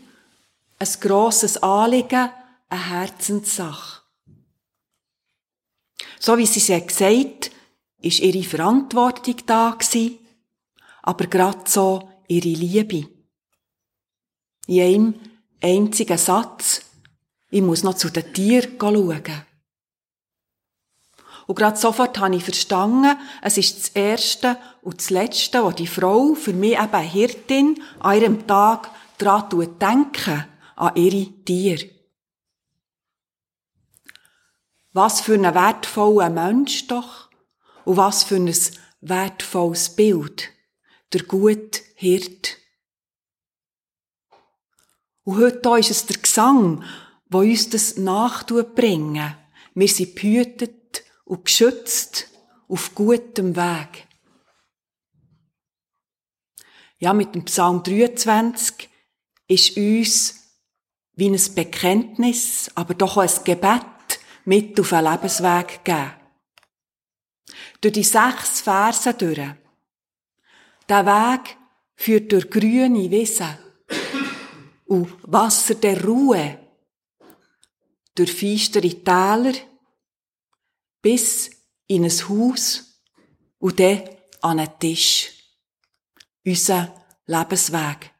Ein 0.78 0.88
grosses 1.00 1.62
Anliegen, 1.62 2.28
eine 2.68 2.88
Herzenssache. 2.88 4.02
So 6.18 6.36
wie 6.38 6.46
sie 6.46 6.60
es 6.72 6.86
gesagt 6.86 7.00
hat, 7.00 7.50
ist 8.00 8.20
ihre 8.20 8.42
Verantwortung 8.42 9.36
da 9.46 9.76
gewesen, 9.78 10.18
aber 11.02 11.26
gerade 11.26 11.60
so 11.66 12.08
ihre 12.28 12.48
Liebe. 12.48 13.08
In 14.66 14.80
einem 14.80 15.14
einzigen 15.62 16.18
Satz, 16.18 16.82
ich 17.50 17.62
muss 17.62 17.82
noch 17.82 17.94
zu 17.94 18.10
den 18.10 18.32
Tieren 18.32 18.76
schauen. 18.80 19.44
Und 21.46 21.54
gerade 21.54 21.76
sofort 21.76 22.18
habe 22.18 22.34
ich 22.34 22.42
verstanden, 22.42 23.16
es 23.40 23.56
ist 23.56 23.78
das 23.78 23.88
Erste 23.90 24.58
und 24.82 24.98
das 24.98 25.10
Letzte, 25.10 25.62
was 25.62 25.76
die 25.76 25.86
Frau, 25.86 26.34
für 26.34 26.52
mich 26.52 26.76
eben 26.76 27.00
Hirtin, 27.02 27.82
an 28.00 28.20
ihrem 28.20 28.46
Tag 28.48 28.90
daran 29.18 29.78
denken, 29.78 30.44
an 30.74 30.96
ihre 30.96 31.26
Tiere. 31.44 31.95
Was 34.96 35.20
für 35.20 35.34
ein 35.34 35.42
wertvoller 35.42 36.30
Mensch 36.30 36.86
doch 36.86 37.28
und 37.84 37.98
was 37.98 38.24
für 38.24 38.36
ein 38.36 38.50
wertvolles 39.02 39.94
Bild. 39.94 40.48
Der 41.12 41.22
gute 41.24 41.82
Hirt. 41.96 42.56
Und 45.24 45.36
heute 45.36 45.78
ist 45.78 45.90
es 45.90 46.06
der 46.06 46.16
Gesang, 46.16 46.82
wo 47.28 47.40
uns 47.40 47.68
das 47.68 47.98
nachbringen. 47.98 49.34
Wir 49.74 49.88
sind 49.88 50.14
behütet 50.14 51.04
und 51.26 51.44
geschützt 51.44 52.30
auf 52.66 52.94
gutem 52.94 53.54
Weg. 53.54 54.06
Ja, 57.00 57.12
mit 57.12 57.34
dem 57.34 57.44
Psalm 57.44 57.82
23 57.82 58.88
ist 59.46 59.76
uns 59.76 60.54
wie 61.16 61.28
ein 61.28 61.54
Bekenntnis, 61.54 62.70
aber 62.74 62.94
doch 62.94 63.18
auch 63.18 63.22
ein 63.22 63.44
Gebet 63.44 63.84
mit 64.46 64.78
auf 64.80 64.92
einen 64.92 65.12
Lebensweg 65.12 65.84
gegeben. 65.84 66.12
Durch 67.80 67.94
die 67.94 68.04
sechs 68.04 68.60
Verse 68.62 69.12
durch. 69.14 69.54
Der 70.88 71.06
Weg 71.06 71.56
führt 71.96 72.32
durch 72.32 72.50
grüne 72.50 73.10
Wiesen 73.10 73.58
und 74.86 75.12
Wasser 75.22 75.74
der 75.74 76.02
Ruhe, 76.04 76.58
durch 78.14 78.32
feistere 78.32 79.02
Täler 79.02 79.54
bis 81.02 81.50
in 81.88 82.04
ein 82.04 82.28
Haus 82.28 83.00
und 83.58 83.78
dann 83.80 84.02
an 84.42 84.60
einen 84.60 84.78
Tisch. 84.78 85.32
Unser 86.44 87.04
Lebensweg. 87.26 88.12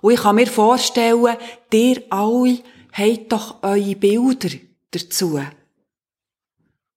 Und 0.00 0.14
ich 0.14 0.20
kann 0.20 0.36
mir 0.36 0.46
vorstellen, 0.46 1.36
dir 1.70 2.02
alle 2.10 2.62
habt 2.92 3.32
doch 3.32 3.62
eure 3.62 3.96
Bilder 3.96 4.50
dazu. 4.90 5.40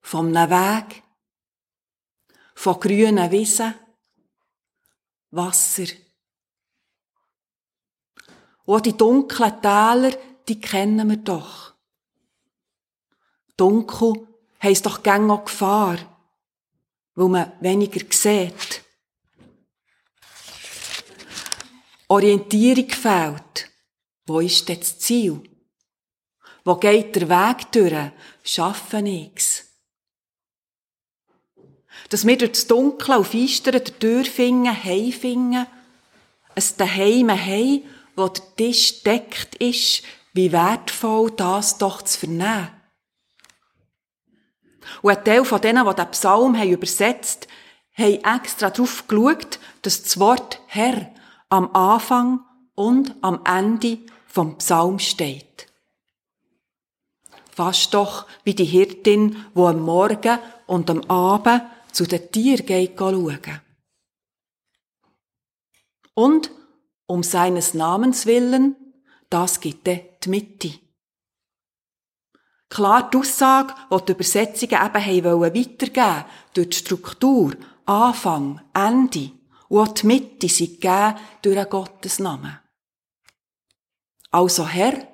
Vom 0.01 0.33
Weg, 0.33 1.03
von 2.53 2.79
grünen 2.79 3.31
Wiesen, 3.31 3.73
Wasser. 5.31 5.87
Und 8.65 8.85
die 8.85 8.97
dunklen 8.97 9.61
Täler, 9.61 10.11
die 10.47 10.59
kennen 10.59 11.09
wir 11.09 11.17
doch. 11.17 11.73
Dunkel 13.57 14.27
heisst 14.61 14.85
doch 14.85 15.01
gäng 15.01 15.29
auch 15.29 15.45
Gefahr, 15.45 15.97
weil 17.15 17.29
man 17.29 17.51
weniger 17.61 18.01
sieht. 18.09 18.83
Orientierung 22.07 22.89
fehlt. 22.89 23.71
Wo 24.25 24.39
ist 24.39 24.67
denn 24.67 24.79
das 24.79 24.99
Ziel? 24.99 25.54
Wo 26.65 26.75
geht 26.75 27.15
der 27.15 27.29
Weg 27.29 27.71
durch? 27.71 28.11
Schaffen 28.43 29.03
nix. 29.03 29.65
Dass 32.09 32.25
wir 32.25 32.37
durch 32.37 32.53
das 32.53 32.67
Dunkle 32.67 33.17
auf 33.17 33.35
Eistern 33.35 33.73
der 33.73 33.99
Tür 33.99 34.25
finden, 34.25 34.83
heimfinden, 34.83 35.67
ein 36.55 36.63
Daheim 36.77 37.29
haben, 37.29 37.83
wo 38.15 38.27
der 38.27 38.43
Tisch 38.55 39.03
deckt 39.03 39.55
ist, 39.55 40.03
wie 40.33 40.51
wertvoll 40.51 41.31
das 41.31 41.77
doch 41.77 42.01
zu 42.01 42.19
vernehmen. 42.19 42.69
Und 45.03 45.17
ein 45.17 45.23
Teil 45.23 45.45
von 45.45 45.61
denen, 45.61 45.87
die 45.87 45.95
den 45.95 46.11
Psalm 46.11 46.57
haben 46.57 46.71
übersetzt 46.71 47.47
haben, 47.93 48.23
extra 48.23 48.71
darauf 48.71 49.07
geschaut, 49.07 49.59
dass 49.83 50.01
das 50.03 50.19
Wort 50.19 50.59
Herr 50.67 51.11
am 51.49 51.73
Anfang 51.75 52.43
und 52.73 53.13
am 53.21 53.41
Ende 53.45 53.99
vom 54.25 54.57
Psalm 54.57 54.97
steht. 54.99 55.67
Fast 57.55 57.93
doch 57.93 58.25
wie 58.43 58.53
die 58.53 58.65
Hirtin, 58.65 59.45
wo 59.53 59.67
am 59.67 59.79
Morgen 59.79 60.39
und 60.67 60.89
am 60.89 61.01
Abend 61.09 61.61
zu 61.93 62.05
den 62.05 62.29
Tieren 62.29 62.65
geht 62.65 62.99
schauen. 62.99 63.61
Und 66.13 66.51
um 67.07 67.23
seines 67.23 67.73
Namens 67.73 68.25
willen, 68.25 68.75
das 69.29 69.61
gibt 69.61 69.87
er 69.87 70.01
die 70.21 70.29
Mitte. 70.29 70.73
Klar, 72.67 73.09
die 73.09 73.17
Aussage, 73.17 73.73
die 73.89 74.05
die 74.05 74.11
Übersetzungen 74.11 74.85
eben 75.07 75.41
weitergeben 75.41 76.25
durch 76.53 76.69
die 76.69 76.77
Struktur, 76.77 77.53
Anfang, 77.85 78.59
Ende 78.73 79.31
und 79.69 79.79
auch 79.79 79.93
die 79.93 80.07
Mitte 80.07 80.49
sind 80.49 80.81
gegeben 80.81 81.15
durch 81.41 81.69
Gottes 81.69 82.19
Namen. 82.19 82.59
Also 84.29 84.67
Herr, 84.67 85.07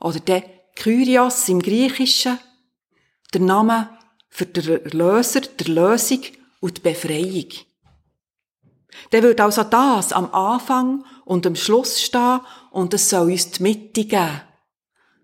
oder 0.00 0.18
der 0.18 0.55
Kyrios 0.76 1.48
im 1.48 1.60
Griechischen, 1.60 2.38
der 3.34 3.40
Name 3.40 3.98
für 4.28 4.46
den 4.46 4.84
Erlöser, 4.84 5.40
der 5.40 5.68
Lösung 5.74 6.20
und 6.60 6.76
die 6.78 6.80
Befreiung. 6.82 7.48
Der 9.12 9.22
wird 9.22 9.40
also 9.40 9.64
das 9.64 10.12
am 10.12 10.32
Anfang 10.32 11.04
und 11.24 11.46
am 11.46 11.56
Schluss 11.56 12.00
stehen 12.00 12.40
und 12.70 12.94
es 12.94 13.10
soll 13.10 13.32
uns 13.32 13.50
die 13.50 13.62
Mitte 13.62 14.04
geben. 14.04 14.40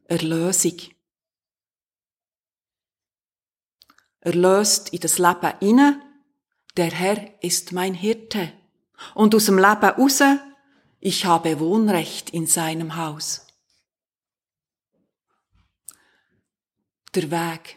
Erlösung. 0.05 0.79
Erlöst 4.21 4.93
in 4.93 5.01
das 5.01 5.19
Leben 5.19 5.53
inne, 5.61 6.01
der 6.77 6.91
Herr 6.91 7.43
ist 7.43 7.73
mein 7.73 7.95
Hirte. 7.95 8.53
Und 9.15 9.35
aus 9.35 9.47
dem 9.47 9.59
Leben 9.59 9.85
raus, 9.85 10.23
ich 11.01 11.25
habe 11.25 11.59
Wohnrecht 11.59 12.31
in 12.31 12.47
seinem 12.47 12.97
Haus. 12.97 13.42
Der 17.15 17.31
Weg. 17.31 17.77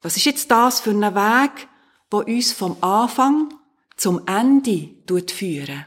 Was 0.00 0.16
ist 0.16 0.26
jetzt 0.26 0.50
das 0.50 0.80
für 0.80 0.90
ein 0.90 1.14
Weg, 1.14 1.68
der 2.12 2.26
uns 2.26 2.52
vom 2.52 2.76
Anfang 2.82 3.52
zum 3.96 4.26
Ende 4.26 4.90
führen? 5.32 5.86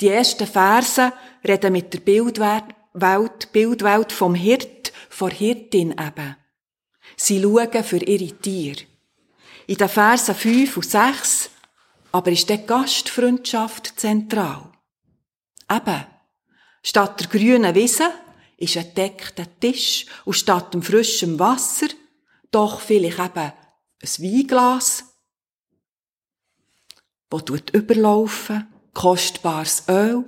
Die 0.00 0.08
ersten 0.08 0.46
Verse 0.46 1.12
reden 1.46 1.72
mit 1.72 1.94
der 1.94 2.00
Bildwelt, 2.00 3.52
Bildwelt 3.52 4.12
vom 4.12 4.34
Hirt, 4.34 4.92
vor 5.08 5.30
Hirtin 5.30 5.92
eben. 5.92 6.36
Sie 7.16 7.40
schauen 7.40 7.84
für 7.84 8.02
ihre 8.04 8.36
Tiere. 8.38 8.82
In 9.66 9.76
den 9.76 9.88
Versen 9.88 10.34
5 10.34 10.76
und 10.76 10.86
6 10.86 11.50
aber 12.10 12.30
ist 12.30 12.48
die 12.48 12.64
Gastfreundschaft 12.64 14.00
zentral. 14.00 14.72
Eben, 15.70 16.06
statt 16.82 17.20
der 17.20 17.26
grünen 17.28 17.74
Wiese 17.74 18.10
ist 18.58 18.76
ein 18.76 18.92
deckter 18.94 19.46
Tisch 19.60 20.06
und 20.24 20.34
statt 20.34 20.74
dem 20.74 20.82
frischen 20.82 21.38
Wasser 21.38 21.86
doch 22.50 22.80
vielleicht 22.80 23.18
eben 23.18 23.38
ein 23.38 23.54
Weinglas, 24.00 25.04
wo 27.30 27.40
tut 27.40 27.70
überlaufen, 27.70 28.66
kostbares 28.94 29.84
Öl. 29.88 30.24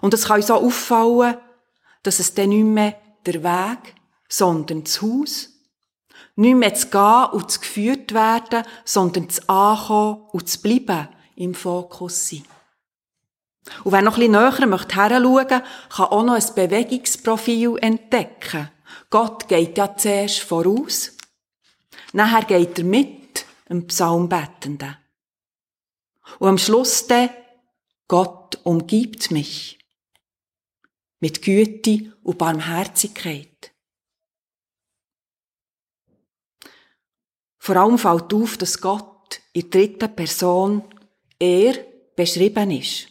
Und 0.00 0.14
es 0.14 0.26
kann 0.26 0.42
so 0.42 0.54
auffallen, 0.54 1.36
dass 2.02 2.20
es 2.20 2.34
dann 2.34 2.50
nicht 2.50 2.64
mehr 2.64 3.00
der 3.26 3.42
Weg, 3.42 3.94
sondern 4.28 4.84
das 4.84 5.02
Haus, 5.02 5.48
nicht 6.36 6.54
mehr 6.54 6.74
zu 6.74 6.88
gehen 6.88 7.26
und 7.32 7.50
zu 7.50 7.60
geführt 7.60 8.14
werden, 8.14 8.64
sondern 8.84 9.28
zu 9.28 9.48
ankommen 9.48 10.22
und 10.30 10.48
zu 10.48 10.62
bleiben 10.62 11.08
im 11.34 11.54
Fokus 11.54 12.28
sein. 12.28 12.44
Und 13.84 13.92
wer 13.92 14.02
noch 14.02 14.16
ein 14.16 14.20
bisschen 14.20 14.32
näher 14.32 14.66
möchte 14.66 14.96
heranschauen, 14.96 15.62
kann 15.90 16.06
auch 16.06 16.24
noch 16.24 16.34
ein 16.34 16.54
Bewegungsprofil 16.54 17.78
entdecken. 17.80 18.70
Gott 19.10 19.48
geht 19.48 19.76
ja 19.76 19.96
zuerst 19.96 20.40
voraus. 20.40 21.16
Nachher 22.12 22.44
geht 22.44 22.78
er 22.78 22.84
mit 22.84 23.44
dem 23.68 23.86
Psalmbettenden. 23.86 24.96
Und 26.38 26.48
am 26.48 26.58
Schluss 26.58 27.06
dann, 27.06 27.30
Gott 28.08 28.58
umgibt 28.64 29.30
mich. 29.30 29.78
Mit 31.20 31.42
Güte 31.42 32.12
und 32.22 32.38
Barmherzigkeit. 32.38 33.72
Vor 37.58 37.76
allem 37.76 37.98
fällt 37.98 38.32
auf, 38.32 38.56
dass 38.56 38.80
Gott 38.80 39.40
in 39.52 39.70
der 39.70 39.70
dritten 39.70 40.16
Person 40.16 40.82
er 41.38 41.74
beschrieben 42.16 42.70
ist. 42.70 43.09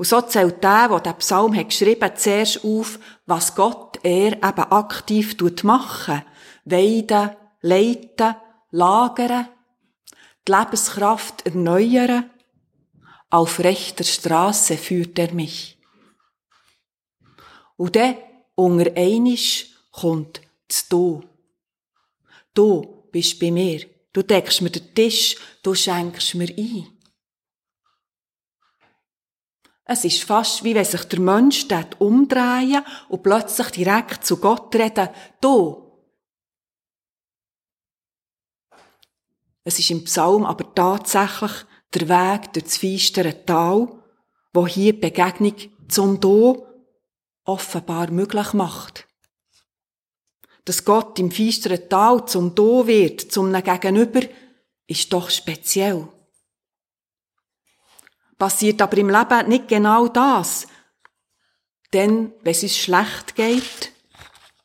Und 0.00 0.06
so 0.06 0.22
zählt 0.22 0.64
der, 0.64 0.88
der 0.88 1.12
den 1.12 1.18
Psalm 1.18 1.54
hat 1.54 1.68
geschrieben, 1.68 2.10
zuerst 2.16 2.64
auf, 2.64 2.98
was 3.26 3.54
Gott 3.54 3.98
er 4.02 4.32
eben 4.32 4.72
aktiv 4.72 5.36
machen 5.62 6.22
Weiden, 6.64 7.32
leiten, 7.60 8.34
lagern, 8.70 9.48
die 10.48 10.52
Lebenskraft 10.52 11.44
erneuern. 11.44 12.30
Auf 13.28 13.58
rechter 13.58 14.04
Straße 14.04 14.78
führt 14.78 15.18
er 15.18 15.34
mich. 15.34 15.78
Und 17.76 17.94
dann, 17.94 18.16
unter 18.54 18.96
einisch, 18.96 19.66
kommt 19.92 20.40
das 20.66 20.88
Du. 20.88 21.22
Du 22.54 23.04
bist 23.12 23.38
bei 23.38 23.50
mir. 23.50 23.84
Du 24.14 24.22
deckst 24.22 24.62
mir 24.62 24.70
den 24.70 24.94
Tisch, 24.94 25.36
du 25.62 25.74
schenkst 25.74 26.36
mir 26.36 26.48
ein. 26.56 26.99
Es 29.92 30.04
ist 30.04 30.22
fast, 30.22 30.62
wie 30.62 30.76
wenn 30.76 30.84
sich 30.84 31.02
der 31.02 31.18
Mensch 31.18 31.66
dort 31.66 32.00
umdrehen 32.00 32.84
und 33.08 33.24
plötzlich 33.24 33.70
direkt 33.70 34.24
zu 34.24 34.36
Gott 34.36 34.72
reden, 34.76 35.08
du. 35.40 35.98
Es 39.64 39.80
ist 39.80 39.90
im 39.90 40.04
Psalm 40.04 40.46
aber 40.46 40.72
tatsächlich 40.76 41.50
der 41.92 42.08
Weg 42.08 42.52
durch 42.52 42.66
das 42.66 42.76
feistere 42.76 43.44
Tal, 43.44 43.88
wo 44.52 44.64
hier 44.64 44.92
die 44.92 45.00
Begegnung 45.00 45.56
zum 45.88 46.20
Do 46.20 46.68
offenbar 47.44 48.12
möglich 48.12 48.52
macht. 48.52 49.08
Dass 50.66 50.84
Gott 50.84 51.18
im 51.18 51.32
feisteren 51.32 51.88
Tal 51.88 52.26
zum 52.26 52.54
Do 52.54 52.86
wird, 52.86 53.32
zum 53.32 53.52
Gegenüber, 53.52 54.20
ist 54.86 55.12
doch 55.12 55.30
speziell 55.30 56.06
passiert 58.40 58.80
aber 58.80 58.96
im 58.96 59.10
Leben 59.10 59.48
nicht 59.48 59.68
genau 59.68 60.08
das. 60.08 60.66
Denn, 61.92 62.32
wenn 62.40 62.52
es 62.52 62.62
uns 62.62 62.76
schlecht 62.76 63.36
geht, 63.36 63.92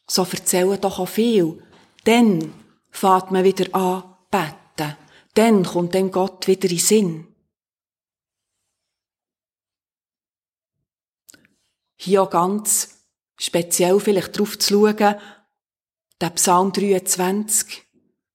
so 0.07 0.23
erzählen 0.23 0.79
doch 0.79 0.97
auch 0.97 1.09
viel. 1.09 1.61
Dann 2.05 2.53
fährt 2.89 3.31
man 3.31 3.43
wieder 3.43 3.75
an, 3.75 4.15
beten. 4.31 4.95
Dann 5.33 5.63
kommt 5.65 5.93
dem 5.93 6.09
Gott 6.09 6.47
wieder 6.47 6.69
in 6.69 6.77
Sinn. 6.77 7.35
Hier 11.97 12.23
auch 12.23 12.29
ganz 12.29 13.05
speziell 13.37 13.99
vielleicht 13.99 14.35
darauf 14.35 14.57
zu 14.57 14.85
schauen, 14.87 15.15
der 16.21 16.29
Psalm 16.29 16.71
23 16.71 17.83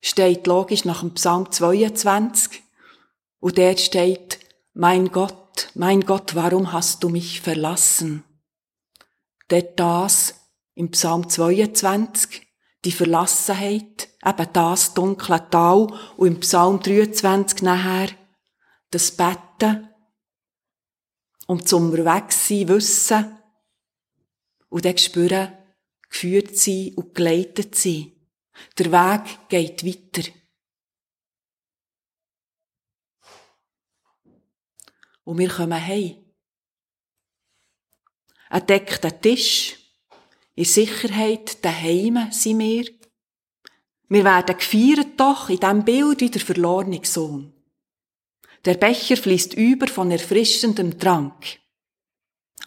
steht 0.03 0.47
logisch 0.47 0.85
nach 0.85 1.01
dem 1.01 1.15
Psalm 1.15 1.51
22 1.51 2.63
und 3.39 3.57
dort 3.57 3.81
steht, 3.81 4.50
mein 4.73 5.11
Gott, 5.11 5.71
mein 5.75 6.01
Gott, 6.03 6.35
warum 6.35 6.73
hast 6.73 7.03
du 7.03 7.09
mich 7.09 7.41
verlassen? 7.41 8.25
Der 9.51 9.63
das 9.63 10.35
im 10.75 10.91
Psalm 10.91 11.29
22, 11.29 12.47
die 12.85 12.93
Verlassenheit, 12.93 14.09
eben 14.25 14.53
das 14.53 14.95
dunkle 14.95 15.49
Tal 15.51 15.93
und 16.17 16.27
im 16.27 16.41
Psalm 16.41 16.81
23 16.81 17.63
nachher 17.63 18.09
das 18.91 19.11
Betten 19.13 19.89
und 21.47 21.69
zum 21.69 21.91
Unterwegssein 21.91 22.69
wissen 22.69 23.39
und 24.69 24.85
dann 24.85 24.99
spüren, 24.99 25.53
geführt 26.09 26.57
sein 26.57 26.93
und 26.97 27.15
geleitet 27.15 27.75
sein. 27.75 28.13
Der 28.79 28.93
Weg 28.93 29.49
geht 29.49 29.85
weiter. 29.85 30.31
Und 35.25 35.39
wir 35.39 35.49
kommen 35.49 35.87
heim. 35.87 36.17
Ein 38.49 38.67
deckter 38.67 39.21
Tisch, 39.21 39.77
in 40.55 40.65
Sicherheit 40.65 41.65
daheim 41.65 42.31
sind 42.33 42.59
wir. 42.59 42.85
Wir 44.09 44.25
werden 44.25 44.57
gefeiert 44.59 45.19
doch 45.19 45.49
in 45.49 45.61
diesem 45.61 45.85
Bild 45.85 46.21
wie 46.21 46.31
der 46.31 46.41
verlorene 46.41 47.05
Sohn. 47.05 47.53
Der 48.65 48.75
Becher 48.75 49.17
fließt 49.17 49.55
über 49.55 49.87
von 49.87 50.11
erfrischendem 50.11 50.99
Trank. 50.99 51.61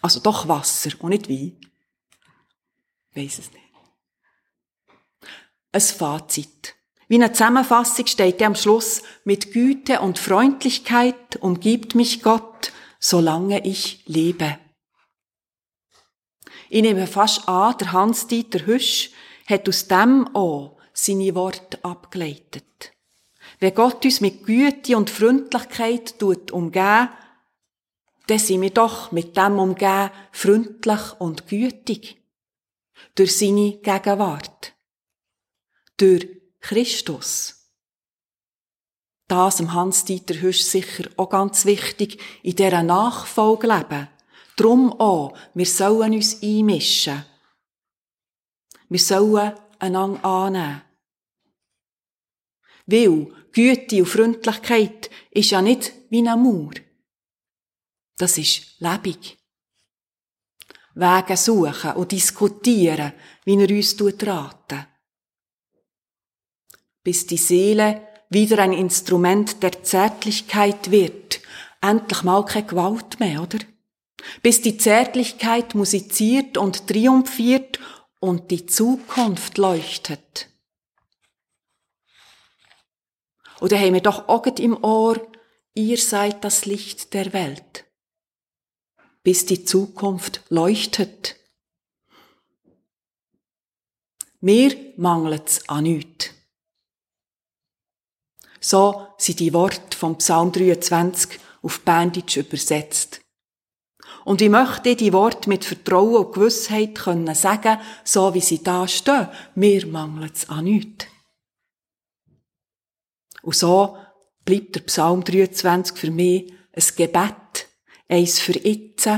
Also 0.00 0.20
doch 0.20 0.48
Wasser 0.48 0.90
und 1.00 1.10
nicht 1.10 1.28
Wein. 1.28 1.60
Weiss 3.14 3.38
es 3.38 3.52
nicht. 3.52 3.64
Ein 5.70 5.80
Fazit. 5.80 6.74
Wie 7.14 7.22
eine 7.22 7.30
Zusammenfassung 7.30 8.08
steht 8.08 8.42
am 8.42 8.56
Schluss, 8.56 9.00
mit 9.22 9.52
Güte 9.52 10.00
und 10.00 10.18
Freundlichkeit 10.18 11.36
umgibt 11.36 11.94
mich 11.94 12.24
Gott, 12.24 12.72
solange 12.98 13.64
ich 13.64 14.02
lebe. 14.06 14.58
Ich 16.70 16.82
nehme 16.82 17.06
fast 17.06 17.48
an, 17.48 17.78
der 17.78 17.92
Hans-Dieter 17.92 18.66
Hüsch 18.66 19.12
hat 19.46 19.68
aus 19.68 19.86
dem 19.86 20.28
auch 20.34 20.76
seine 20.92 21.36
Worte 21.36 21.78
abgeleitet. 21.84 22.92
Wenn 23.60 23.76
Gott 23.76 24.04
uns 24.04 24.20
mit 24.20 24.44
Güte 24.44 24.96
und 24.96 25.08
Freundlichkeit 25.08 26.18
tut 26.18 26.50
umgehen, 26.50 27.10
dann 28.26 28.38
sind 28.40 28.60
wir 28.60 28.70
doch 28.70 29.12
mit 29.12 29.36
dem 29.36 29.60
umgehen 29.60 30.10
freundlich 30.32 31.20
und 31.20 31.46
gütig. 31.46 32.20
Durch 33.14 33.38
seine 33.38 33.76
Gegenwart. 33.76 34.72
Durch 35.96 36.43
Christus. 36.64 37.70
Das 39.28 39.60
am 39.60 39.74
Hans-Dieter 39.74 40.40
Hüsch 40.40 40.62
sicher 40.62 41.10
auch 41.18 41.28
ganz 41.28 41.66
wichtig 41.66 42.18
in 42.42 42.56
dieser 42.56 42.82
Nachfolge 42.82 43.66
leben. 43.66 44.08
Drum 44.56 44.90
auch, 44.98 45.36
wir 45.52 45.66
sollen 45.66 46.14
uns 46.14 46.42
einmischen. 46.42 47.22
Wir 48.88 48.98
sollen 48.98 49.52
einander 49.78 50.24
annehmen. 50.24 50.82
Weil 52.86 53.30
Güte 53.52 54.00
und 54.00 54.06
Freundlichkeit 54.08 55.10
ist 55.32 55.50
ja 55.50 55.60
nicht 55.60 55.92
wie 56.08 56.26
ein 56.26 56.42
Mauer. 56.42 56.72
Das 58.16 58.38
ist 58.38 58.80
lebig. 58.80 59.36
Wege 60.94 61.36
suchen 61.36 61.92
und 61.92 62.12
diskutieren, 62.12 63.12
wie 63.44 63.62
er 63.62 63.68
uns 63.68 64.00
raten 64.26 64.93
bis 67.04 67.26
die 67.26 67.36
Seele 67.36 68.00
wieder 68.30 68.58
ein 68.58 68.72
Instrument 68.72 69.62
der 69.62 69.82
Zärtlichkeit 69.84 70.90
wird. 70.90 71.40
Endlich 71.80 72.22
mal 72.22 72.44
keine 72.44 72.66
Gewalt 72.66 73.20
mehr, 73.20 73.42
oder? 73.42 73.58
Bis 74.42 74.62
die 74.62 74.78
Zärtlichkeit 74.78 75.74
musiziert 75.74 76.56
und 76.56 76.86
triumphiert 76.88 77.78
und 78.20 78.50
die 78.50 78.64
Zukunft 78.66 79.58
leuchtet. 79.58 80.48
Oder 83.60 83.78
haben 83.78 83.94
wir 83.94 84.00
doch 84.00 84.28
auch 84.28 84.46
im 84.46 84.82
Ohr, 84.82 85.20
ihr 85.74 85.98
seid 85.98 86.42
das 86.42 86.64
Licht 86.64 87.12
der 87.14 87.32
Welt. 87.32 87.84
Bis 89.22 89.46
die 89.46 89.64
Zukunft 89.64 90.42
leuchtet. 90.48 91.36
Mir 94.40 94.74
mangelt's 94.96 95.68
an 95.68 95.84
nichts. 95.84 96.33
So 98.64 99.08
sind 99.18 99.40
die 99.40 99.52
Worte 99.52 99.94
vom 99.94 100.16
Psalm 100.16 100.50
23 100.50 101.38
auf 101.60 101.80
Berndeutsch 101.80 102.38
übersetzt. 102.38 103.20
Und 104.24 104.40
ich 104.40 104.48
möchte 104.48 104.96
die 104.96 105.12
Worte 105.12 105.50
mit 105.50 105.66
Vertrauen 105.66 106.24
und 106.24 106.32
Gewissheit 106.32 106.94
können 106.94 107.34
sagen, 107.34 107.78
so 108.04 108.32
wie 108.32 108.40
sie 108.40 108.62
da 108.62 108.88
stehen. 108.88 109.28
Mir 109.54 109.86
mangelt 109.86 110.34
es 110.36 110.48
an 110.48 110.64
nichts. 110.64 111.04
Und 113.42 113.54
so 113.54 113.98
bleibt 114.46 114.76
der 114.76 114.80
Psalm 114.80 115.22
23 115.22 115.98
für 115.98 116.10
mich 116.10 116.50
ein 116.72 116.84
Gebet. 116.96 117.68
Eins 118.08 118.40
für 118.40 118.52
jetzt 118.52 119.10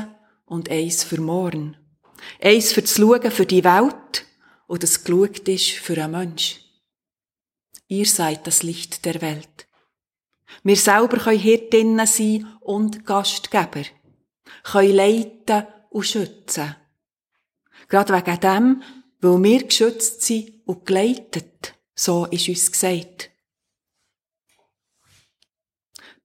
und 0.47 0.69
eins 0.69 1.05
für 1.05 1.21
morgen. 1.21 1.77
Eins 2.43 2.73
für 2.73 2.83
das 2.83 2.97
Schauen 2.97 3.31
für 3.31 3.47
die 3.47 3.63
Welt 3.63 4.27
und 4.67 4.83
das 4.83 5.05
geschaut 5.05 5.47
ist 5.47 5.71
für 5.71 6.03
einen 6.03 6.11
Mensch. 6.11 6.66
Ihr 7.89 8.07
seid 8.07 8.47
das 8.47 8.63
Licht 8.63 9.05
der 9.05 9.21
Welt. 9.23 9.69
Wir 10.63 10.77
selber 10.77 11.19
können 11.19 11.39
Hirtinnen 11.39 12.07
sein 12.07 12.47
und 12.61 13.05
Gastgeber, 13.07 13.85
können 14.65 14.95
leiten 14.95 15.67
und 15.91 16.07
schützen. 16.07 16.77
Gerade 17.89 18.13
wegen 18.15 18.41
dem, 18.41 18.83
weil 19.21 19.43
wir 19.43 19.65
geschützt 19.65 20.23
sind 20.23 20.53
und 20.67 20.85
geleitet, 20.87 21.75
so 21.95 22.27
ist 22.27 22.49
uns 22.49 22.71
gesagt. 22.71 23.31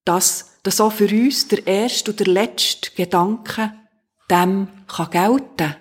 Dass, 0.04 0.58
dass 0.64 0.82
auch 0.82 0.92
für 0.92 1.08
uns 1.08 1.48
der 1.48 1.66
erste 1.68 2.12
und 2.12 2.20
der 2.20 2.28
letzte 2.28 2.92
Gedanke 2.92 3.74
dem 4.30 4.68
kann 4.88 5.12
gelten. 5.12 5.76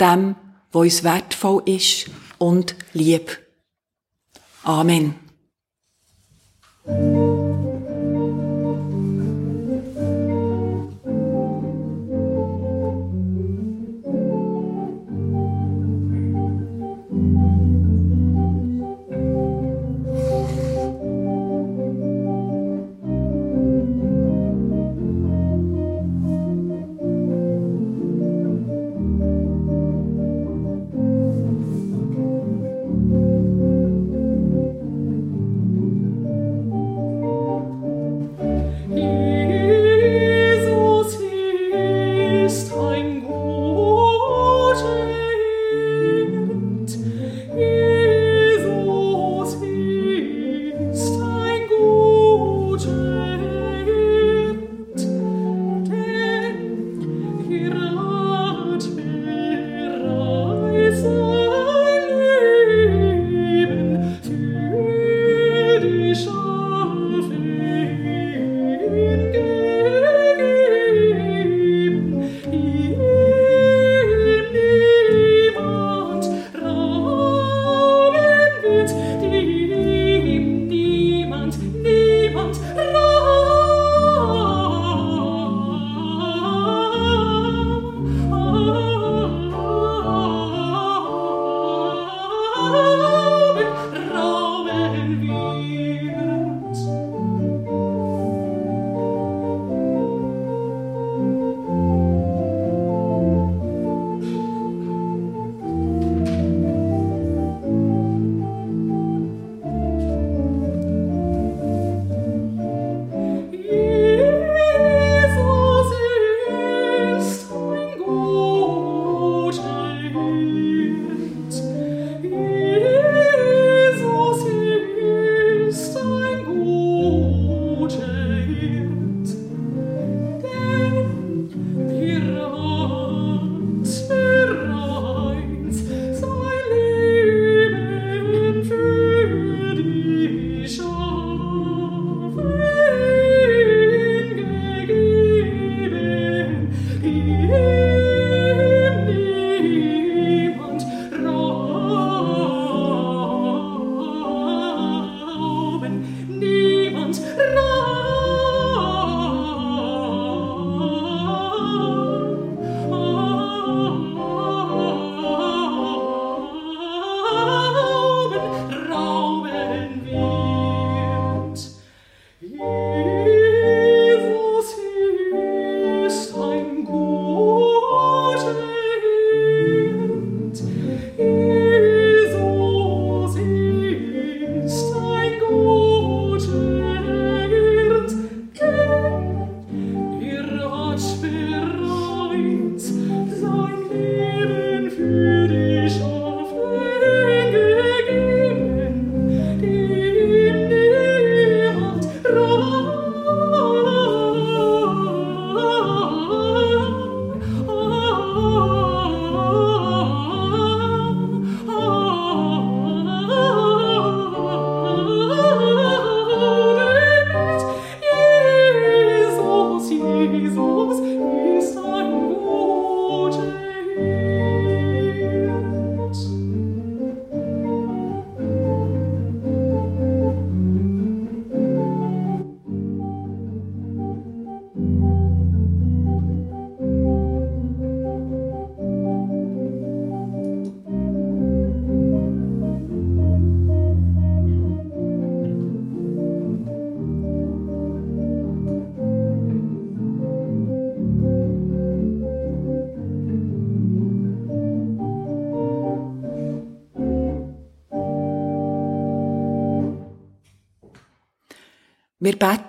Dem, 0.00 0.36
wo 0.72 0.80
uns 0.80 1.04
wertvoll 1.04 1.62
ist 1.66 2.06
und 2.38 2.74
lieb. 2.92 3.45
Amen. 4.66 5.14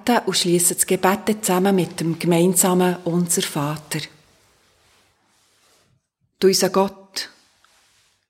Beten 0.07 0.25
und 0.25 0.37
schließen 0.37 0.77
das 0.77 0.85
Gebet 0.85 1.45
zusammen 1.45 1.75
mit 1.75 1.99
dem 1.99 2.17
gemeinsamen 2.17 2.97
Unser 3.03 3.41
Vater. 3.41 3.99
Du, 6.39 6.47
unser 6.47 6.69
Gott, 6.69 7.29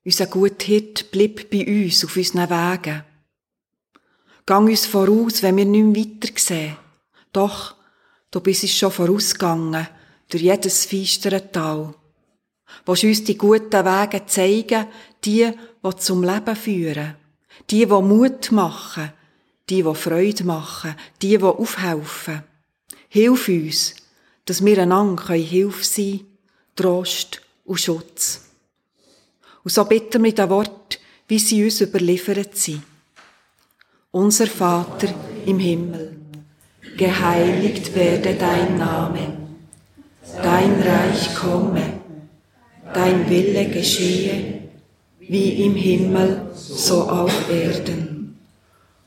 unser 0.04 0.26
guter 0.26 0.64
Hirt, 0.64 1.10
bleib 1.10 1.50
bei 1.50 1.66
uns 1.66 2.04
auf 2.04 2.16
unseren 2.16 2.50
Wegen. 2.50 3.04
Gang 4.46 4.68
uns 4.68 4.86
voraus, 4.86 5.42
wenn 5.42 5.56
wir 5.58 5.66
nicht 5.66 5.84
mehr 5.84 6.04
weiter 6.04 6.32
sehen. 6.36 6.76
Doch, 7.32 7.76
du 8.30 8.40
bist 8.40 8.64
es 8.64 8.74
schon 8.74 8.90
vorausgegangen, 8.90 9.86
durch 10.30 10.42
jedes 10.42 10.86
feistere 10.86 11.52
Tal. 11.52 11.94
Willst 12.86 13.04
uns 13.04 13.24
die 13.24 13.36
guten 13.36 13.84
Wege 13.84 14.26
zeigen, 14.26 14.86
die, 15.24 15.52
die 15.84 15.96
zum 15.96 16.22
Leben 16.22 16.56
führen. 16.56 17.14
Die, 17.70 17.84
die 17.84 17.86
Mut 17.86 18.52
machen. 18.52 19.12
Die, 19.70 19.82
die 19.82 19.94
Freude 19.94 20.44
machen. 20.44 20.94
Die, 21.20 21.36
die 21.36 21.42
aufhelfen. 21.42 22.42
Hilf 23.08 23.48
uns, 23.48 23.94
dass 24.44 24.64
wir 24.64 24.78
einander 24.78 25.34
Hilfe 25.34 25.84
sein 25.84 26.18
können, 26.18 26.26
Trost 26.76 27.40
und 27.64 27.80
Schutz. 27.80 28.48
Und 29.64 29.72
so 29.72 29.84
bitten 29.84 30.22
wir 30.22 30.30
in 30.30 30.50
Wort, 30.50 30.98
wie 31.26 31.38
sie 31.38 31.64
uns 31.64 31.80
überliefert 31.80 32.56
sind. 32.56 32.82
Unser 34.10 34.46
Vater 34.46 35.12
im 35.44 35.58
Himmel, 35.58 36.16
geheiligt 36.96 37.94
werde 37.94 38.34
dein 38.34 38.78
Name, 38.78 39.36
dein 40.42 40.80
Reich 40.80 41.34
komme, 41.34 42.00
dein 42.94 43.28
Wille 43.28 43.68
geschehe, 43.68 44.62
wie 45.18 45.64
im 45.66 45.74
Himmel, 45.74 46.50
so 46.54 47.02
auf 47.02 47.50
Erden. 47.50 48.07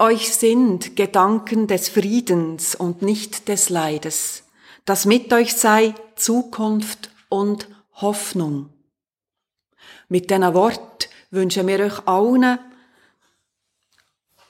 Euch 0.00 0.34
sind 0.34 0.96
Gedanken 0.96 1.66
des 1.66 1.90
Friedens 1.90 2.74
und 2.74 3.02
nicht 3.02 3.48
des 3.48 3.68
Leides, 3.68 4.44
dass 4.86 5.04
mit 5.04 5.30
euch 5.30 5.54
sei 5.54 5.94
Zukunft 6.16 7.10
und 7.28 7.68
Hoffnung. 7.96 8.70
Mit 10.08 10.30
diesen 10.30 10.54
Wort 10.54 11.10
wünschen 11.30 11.66
wir 11.66 11.80
euch 11.80 12.08
allen, 12.08 12.58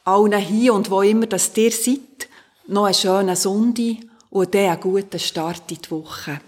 allen 0.04 0.38
hier 0.38 0.72
und 0.72 0.88
wo 0.88 1.02
immer 1.02 1.26
das 1.26 1.50
ihr 1.56 1.72
seid, 1.72 2.28
noch 2.68 2.84
einen 2.84 2.94
schönen 2.94 3.34
Sonntag 3.34 3.96
und 4.30 4.54
dann 4.54 4.70
einen 4.70 4.80
guten 4.80 5.18
Start 5.18 5.68
in 5.72 5.78
die 5.82 5.90
Woche. 5.90 6.40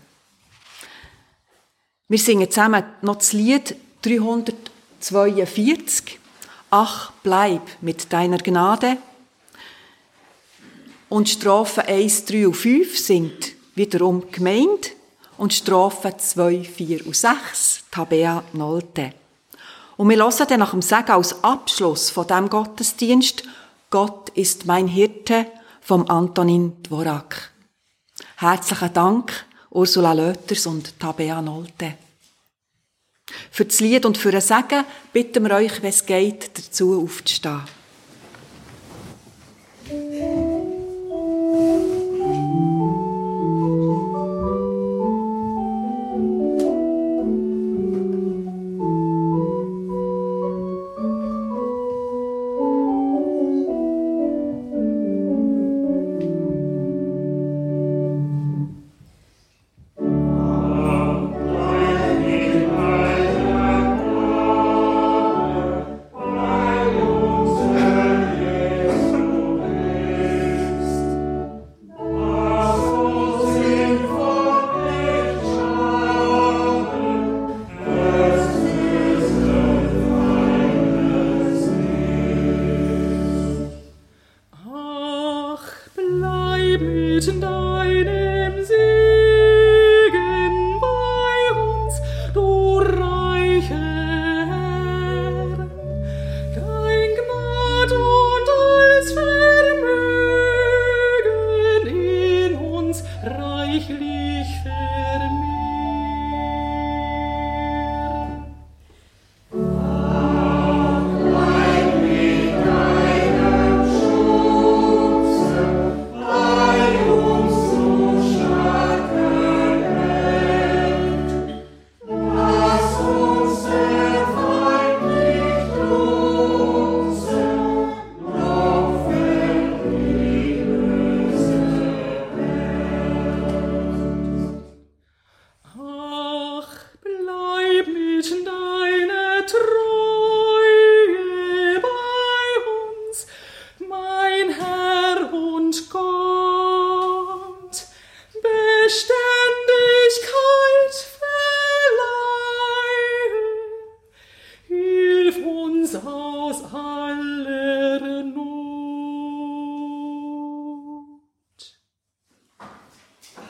Wir 2.07 2.19
singen 2.19 2.49
zusammen 2.49 2.85
noch 3.01 3.17
das 3.17 3.33
Lied 3.33 3.75
342. 4.03 6.22
Ach, 6.75 7.13
bleib 7.23 7.61
mit 7.83 8.15
deiner 8.15 8.39
Gnade. 8.39 8.97
Und 11.11 11.29
Strophen 11.29 11.85
1, 11.85 12.25
3 12.25 12.47
und 12.47 12.55
5 12.55 12.99
sind 12.99 13.53
wiederum 13.75 14.31
gemeint 14.31 14.93
und 15.37 15.53
Strophen 15.53 16.19
2, 16.19 16.65
4 16.65 17.07
und 17.07 17.15
6 17.15 17.85
Tabea 17.91 18.43
Nolte. 18.55 19.13
Und 19.99 20.09
wir 20.09 20.17
hören 20.17 20.47
dann 20.49 20.61
nach 20.61 20.71
dem 20.71 20.81
Sagen 20.81 21.13
als 21.13 21.45
Abschluss 21.45 22.09
von 22.09 22.27
dem 22.27 22.49
Gottesdienst 22.49 23.43
Gott 23.91 24.31
ist 24.31 24.65
mein 24.65 24.89
Hirte 24.89 25.49
vom 25.83 26.09
Antonin 26.09 26.83
Dvorak. 26.85 27.53
Herzlichen 28.37 28.95
Dank, 28.95 29.45
Ursula 29.69 30.15
Löters 30.15 30.67
und 30.67 30.99
Tabea 30.99 31.43
Nolte. 31.43 31.99
Für 33.51 33.65
das 33.65 33.81
Lied 33.81 34.05
und 34.07 34.19
für 34.19 34.31
ein 34.31 34.41
Segen 34.41 34.85
bitten 35.13 35.45
wir 35.45 35.57
euch, 35.57 35.83
wenn 35.83 35.91
es 35.91 36.05
geht, 36.07 36.51
dazu 36.57 37.03
aufzustehen. 37.03 37.63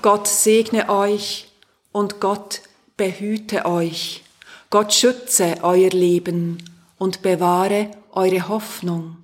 Gott 0.03 0.27
segne 0.27 0.89
euch 0.89 1.47
und 1.93 2.21
Gott 2.21 2.63
behüte 2.97 3.67
euch. 3.67 4.25
Gott 4.69 4.93
schütze 4.93 5.59
euer 5.63 5.91
Leben 5.91 6.59
und 6.99 7.23
bewahre 7.23 7.89
eure 8.11 8.49
Hoffnung. 8.49 9.19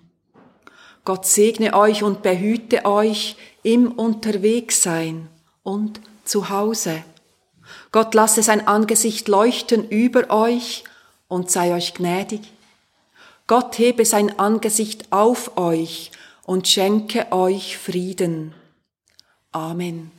Gott 1.05 1.26
segne 1.26 1.74
euch 1.74 2.05
und 2.05 2.22
behüte 2.22 2.85
euch 2.85 3.35
im 3.64 3.91
Unterwegssein 3.91 5.29
und 5.64 6.01
zu 6.24 6.49
Hause. 6.49 7.03
Gott 7.91 8.14
lasse 8.14 8.45
sein 8.45 8.68
Angesicht 8.68 9.26
leuchten 9.26 9.89
über 9.89 10.31
euch 10.31 10.85
und 11.26 11.51
sei 11.51 11.74
euch 11.74 11.95
gnädig. 11.95 12.43
Gott 13.49 13.79
hebe 13.79 14.05
sein 14.05 14.39
Angesicht 14.39 15.11
auf 15.11 15.57
euch 15.57 16.12
und 16.45 16.68
schenke 16.68 17.33
euch 17.33 17.76
Frieden. 17.79 18.55
Amen. 19.51 20.18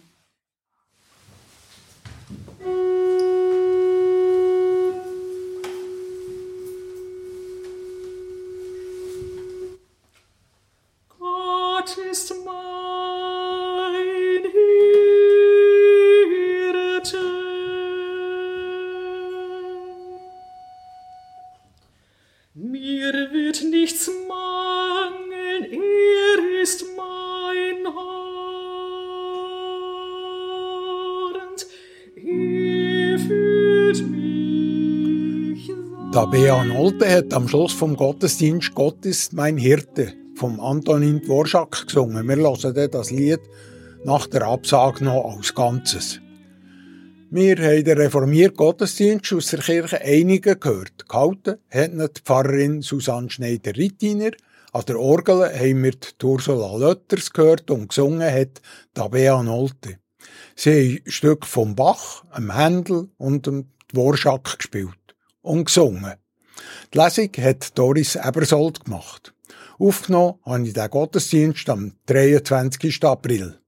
Mir 22.61 23.13
wird 23.31 23.63
nichts 23.71 24.11
mangeln, 24.27 25.63
er 25.63 26.61
ist 26.61 26.83
mein 26.97 27.87
Hort. 27.95 28.05
Er 32.17 33.17
fühlt 33.17 34.05
mich. 34.11 35.71
Tabea 36.11 36.65
Nolte 36.65 37.09
hat 37.09 37.33
am 37.33 37.47
Schluss 37.47 37.71
vom 37.71 37.95
Gottesdienst 37.95 38.75
Gott 38.75 39.05
ist 39.05 39.31
mein 39.31 39.55
Hirte 39.55 40.11
vom 40.35 40.59
Antonin 40.59 41.21
Dvorak 41.21 41.85
gesungen. 41.87 42.27
Wir 42.27 42.35
hören 42.35 42.91
das 42.91 43.09
Lied 43.09 43.39
nach 44.03 44.27
der 44.27 44.41
Absage 44.41 45.05
noch 45.05 45.37
als 45.37 45.55
Ganzes. 45.55 46.19
Wir 47.31 47.57
haben 47.57 47.83
den 47.83 47.95
reformierten 47.95 48.57
Gottesdienst 48.57 49.31
aus 49.33 49.51
der 49.51 49.59
Kirche 49.59 50.01
einigen 50.01 50.59
gehört. 50.59 51.07
Gehalten 51.07 51.59
hat 51.69 52.17
die 52.17 52.21
Pfarrerin 52.23 52.81
Susanne 52.81 53.29
Schneider-Rittiner. 53.29 54.31
An 54.71 54.85
der 54.87 54.99
Orgel 54.99 55.43
haben 55.43 55.83
wir 55.83 55.91
die 55.91 56.25
Ursula 56.25 56.75
Lötters 56.75 57.31
gehört 57.31 57.69
und 57.69 57.89
gesungen 57.89 58.33
hat 58.33 58.63
Tabea 58.95 59.43
Nolte. 59.43 59.99
Sie 60.55 60.71
haben 61.03 61.11
Stück 61.11 61.45
vom 61.45 61.75
Bach, 61.75 62.23
einem 62.31 62.55
Händel 62.55 63.09
und 63.17 63.45
dem 63.45 63.67
Dvorak 63.93 64.57
gespielt 64.57 65.15
und 65.43 65.65
gesungen. 65.65 66.15
Die 66.91 66.97
Lesung 66.97 67.29
hat 67.41 67.77
Doris 67.77 68.15
Ebersold 68.15 68.85
gemacht. 68.85 69.35
Aufgenommen 69.77 70.39
habe 70.47 70.67
ich 70.67 70.73
den 70.73 70.89
Gottesdienst 70.89 71.69
am 71.69 71.93
23. 72.07 73.03
April. 73.03 73.59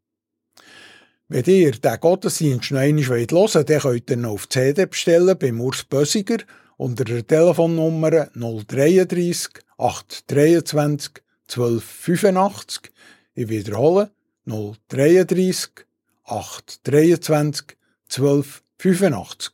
Wenn 1.34 1.46
ihr 1.46 1.72
den 1.72 2.00
Gottesdienst 2.02 2.72
noch 2.72 2.82
einmal 2.82 3.06
hören 3.06 3.32
wollt, 3.32 3.70
dann 3.70 3.80
könnt 3.80 4.10
ihr 4.10 4.18
ihn 4.18 4.26
auf 4.26 4.50
CD 4.50 4.86
bestellen 4.86 5.38
beim 5.40 5.62
Urs 5.62 5.86
Bösiger 5.86 6.40
unter 6.76 7.06
der 7.06 7.26
Telefonnummer 7.26 8.28
033 8.34 9.48
823 9.78 11.24
1285. 11.48 12.92
Ich 13.34 13.48
wiederhole 13.48 14.12
033 14.46 15.86
823 16.26 17.78
1285 18.10 19.54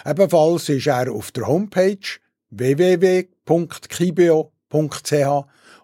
Ebenfalls 0.05 0.69
ist 0.69 0.87
er 0.89 1.13
auf 1.13 1.31
der 1.31 1.47
Homepage 1.47 2.19
www.kibio.ch 2.51 4.53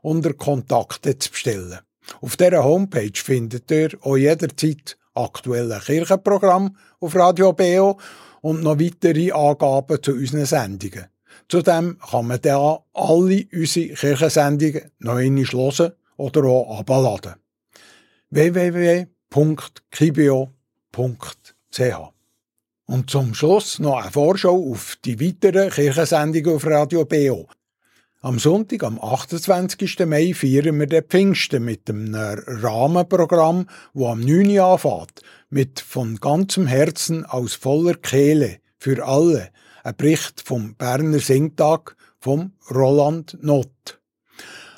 unter 0.03 0.33
Kontakte 0.35 1.19
zu 1.19 1.31
bestellen. 1.31 1.79
Auf 2.21 2.37
dieser 2.37 2.65
Homepage 2.65 3.13
findet 3.15 3.71
ihr 3.71 3.91
auch 4.01 4.17
jederzeit 4.17 4.97
aktuelle 5.15 5.81
Kirchenprogramm 5.81 6.77
auf 7.01 7.15
Radio 7.15 7.53
BO 7.53 7.99
und 8.41 8.63
noch 8.63 8.79
weitere 8.79 9.33
Angaben 9.33 10.03
zu 10.03 10.13
unseren 10.13 10.47
Sendungen. 10.47 11.07
Zudem 11.49 11.99
kann 11.99 12.27
man 12.27 12.41
da 12.41 12.83
alle 12.93 13.47
unsere 13.53 13.95
Kirchensendungen 13.95 14.91
noch 14.99 15.17
einmal 15.17 15.45
hören 15.45 15.93
oder 16.17 16.45
auch 16.45 16.81
abladen. 16.81 17.35
www.kibio.ch 18.31 18.99
und 22.87 23.11
zum 23.11 23.35
Schluss 23.35 23.79
noch 23.79 23.99
eine 24.03 24.11
Vorschau 24.11 24.73
auf 24.73 24.97
die 25.05 25.21
weiteren 25.21 25.71
Kirchensendungen 25.71 26.57
auf 26.57 26.67
Radio 26.67 27.05
BO. 27.05 27.47
Am 28.21 28.41
Sonntag, 28.41 28.83
am 28.83 29.01
28. 29.01 30.01
Mai, 30.05 30.35
feiern 30.35 30.81
wir 30.81 30.89
den 30.89 31.05
Pfingsten 31.05 31.65
mit 31.65 31.89
einem 31.89 32.17
Rahmenprogramm, 32.17 33.69
wo 33.95 34.09
am 34.09 34.19
9. 34.19 34.59
Uhr 34.59 34.65
anfängt, 34.65 35.23
mit 35.51 35.79
von 35.79 36.17
ganzem 36.17 36.67
Herzen 36.67 37.25
aus 37.25 37.55
voller 37.55 37.95
Kehle 37.95 38.59
für 38.77 39.07
alle 39.07 39.51
ein 39.85 39.95
Bericht 39.97 40.43
vom 40.45 40.75
Berner 40.75 41.21
Singtag 41.21 41.95
vom 42.19 42.55
Roland 42.75 43.39
Nott. 43.41 44.01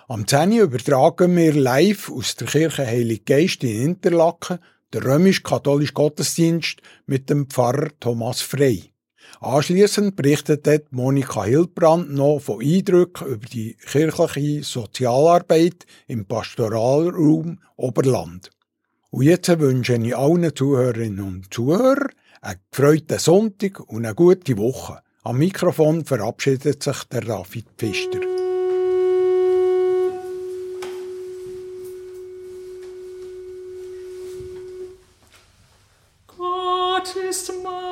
Am 0.07 0.27
10. 0.27 0.53
übertragen 0.53 1.35
wir 1.35 1.55
live 1.55 2.11
aus 2.11 2.37
der 2.37 2.47
Kirche 2.47 2.87
Heilig 2.87 3.25
Geist 3.25 3.65
in 3.65 3.81
Interlaken 3.81 4.59
der 4.93 5.03
römisch-katholische 5.03 5.95
Gottesdienst 5.95 6.83
mit 7.07 7.31
dem 7.31 7.49
Pfarrer 7.49 7.89
Thomas 8.01 8.43
Frey. 8.43 8.93
Anschließend 9.41 10.17
berichtet 10.17 10.67
dort 10.67 10.93
Monika 10.93 11.45
Hildbrand 11.45 12.13
noch 12.13 12.41
von 12.41 12.61
Eindrücken 12.61 13.27
über 13.27 13.47
die 13.47 13.75
kirchliche 13.75 14.65
Sozialarbeit 14.65 15.87
im 16.09 16.27
Pastoralraum 16.27 17.59
Oberland. 17.77 18.51
Und 19.11 19.23
jetzt 19.23 19.59
wünsche 19.59 19.97
ich 19.97 20.17
allen 20.17 20.55
Zuhörerinnen 20.55 21.21
und 21.21 21.55
Zuhörern 21.55 22.11
einen 22.43 22.61
gefreuten 22.71 23.19
Sonntag 23.19 23.81
und 23.81 24.05
eine 24.05 24.15
gute 24.15 24.57
Woche. 24.57 25.01
Am 25.23 25.39
Mikrofon 25.39 26.05
verabschiedet 26.05 26.83
sich 26.83 27.05
der 27.05 27.21
David 27.23 27.67
Pfister. 27.77 28.21
Gott 36.27 37.15
ist 37.29 37.53
mein 37.63 37.90